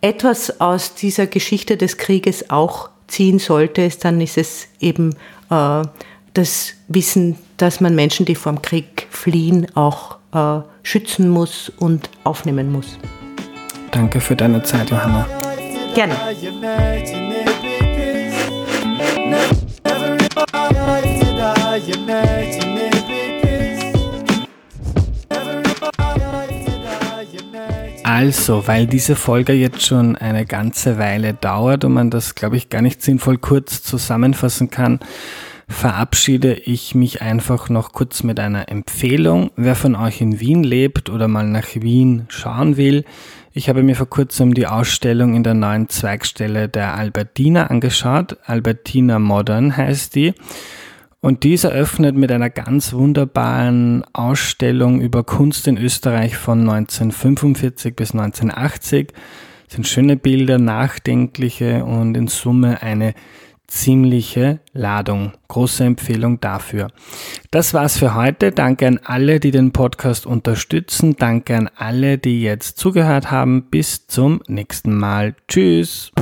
etwas 0.00 0.60
aus 0.60 0.94
dieser 0.94 1.26
Geschichte 1.26 1.76
des 1.76 1.98
Krieges 1.98 2.50
auch 2.50 2.90
ziehen 3.08 3.38
sollte, 3.38 3.88
dann 4.00 4.20
ist 4.20 4.38
es 4.38 4.68
eben 4.80 5.14
äh, 5.50 5.82
das 6.34 6.74
Wissen, 6.88 7.36
dass 7.56 7.80
man 7.80 7.94
Menschen, 7.94 8.26
die 8.26 8.34
vom 8.34 8.62
Krieg 8.62 9.06
fliehen, 9.10 9.66
auch 9.74 10.18
äh, 10.32 10.60
schützen 10.82 11.28
muss 11.28 11.70
und 11.78 12.10
aufnehmen 12.24 12.70
muss. 12.70 12.98
Danke 13.96 14.20
für 14.20 14.36
deine 14.36 14.62
Zeit, 14.62 14.90
Johanna. 14.90 15.26
Gerne. 15.94 16.14
Also, 28.04 28.66
weil 28.66 28.86
diese 28.86 29.16
Folge 29.16 29.54
jetzt 29.54 29.86
schon 29.86 30.14
eine 30.16 30.44
ganze 30.44 30.98
Weile 30.98 31.32
dauert 31.32 31.86
und 31.86 31.94
man 31.94 32.10
das, 32.10 32.34
glaube 32.34 32.58
ich, 32.58 32.68
gar 32.68 32.82
nicht 32.82 33.00
sinnvoll 33.00 33.38
kurz 33.38 33.82
zusammenfassen 33.82 34.68
kann, 34.68 35.00
verabschiede 35.68 36.52
ich 36.52 36.94
mich 36.94 37.22
einfach 37.22 37.70
noch 37.70 37.92
kurz 37.92 38.22
mit 38.22 38.38
einer 38.40 38.68
Empfehlung. 38.68 39.50
Wer 39.56 39.74
von 39.74 39.96
euch 39.96 40.20
in 40.20 40.38
Wien 40.38 40.62
lebt 40.62 41.08
oder 41.08 41.28
mal 41.28 41.46
nach 41.46 41.68
Wien 41.74 42.26
schauen 42.28 42.76
will, 42.76 43.04
ich 43.56 43.70
habe 43.70 43.82
mir 43.82 43.96
vor 43.96 44.10
kurzem 44.10 44.52
die 44.52 44.66
Ausstellung 44.66 45.34
in 45.34 45.42
der 45.42 45.54
neuen 45.54 45.88
Zweigstelle 45.88 46.68
der 46.68 46.94
Albertina 46.94 47.68
angeschaut. 47.68 48.36
Albertina 48.44 49.18
Modern 49.18 49.74
heißt 49.74 50.14
die. 50.14 50.34
Und 51.22 51.42
dies 51.42 51.64
eröffnet 51.64 52.16
mit 52.16 52.30
einer 52.30 52.50
ganz 52.50 52.92
wunderbaren 52.92 54.04
Ausstellung 54.12 55.00
über 55.00 55.24
Kunst 55.24 55.66
in 55.68 55.78
Österreich 55.78 56.36
von 56.36 56.68
1945 56.68 57.96
bis 57.96 58.12
1980. 58.12 59.14
Das 59.64 59.74
sind 59.74 59.88
schöne 59.88 60.18
Bilder, 60.18 60.58
nachdenkliche 60.58 61.82
und 61.82 62.14
in 62.14 62.28
Summe 62.28 62.82
eine 62.82 63.14
ziemliche 63.66 64.60
Ladung. 64.72 65.32
Große 65.48 65.84
Empfehlung 65.84 66.40
dafür. 66.40 66.88
Das 67.50 67.74
war's 67.74 67.98
für 67.98 68.14
heute. 68.14 68.52
Danke 68.52 68.86
an 68.86 69.00
alle, 69.04 69.40
die 69.40 69.50
den 69.50 69.72
Podcast 69.72 70.26
unterstützen. 70.26 71.16
Danke 71.16 71.56
an 71.56 71.70
alle, 71.76 72.18
die 72.18 72.42
jetzt 72.42 72.78
zugehört 72.78 73.30
haben. 73.30 73.64
Bis 73.70 74.06
zum 74.06 74.42
nächsten 74.46 74.94
Mal. 74.96 75.34
Tschüss. 75.48 76.12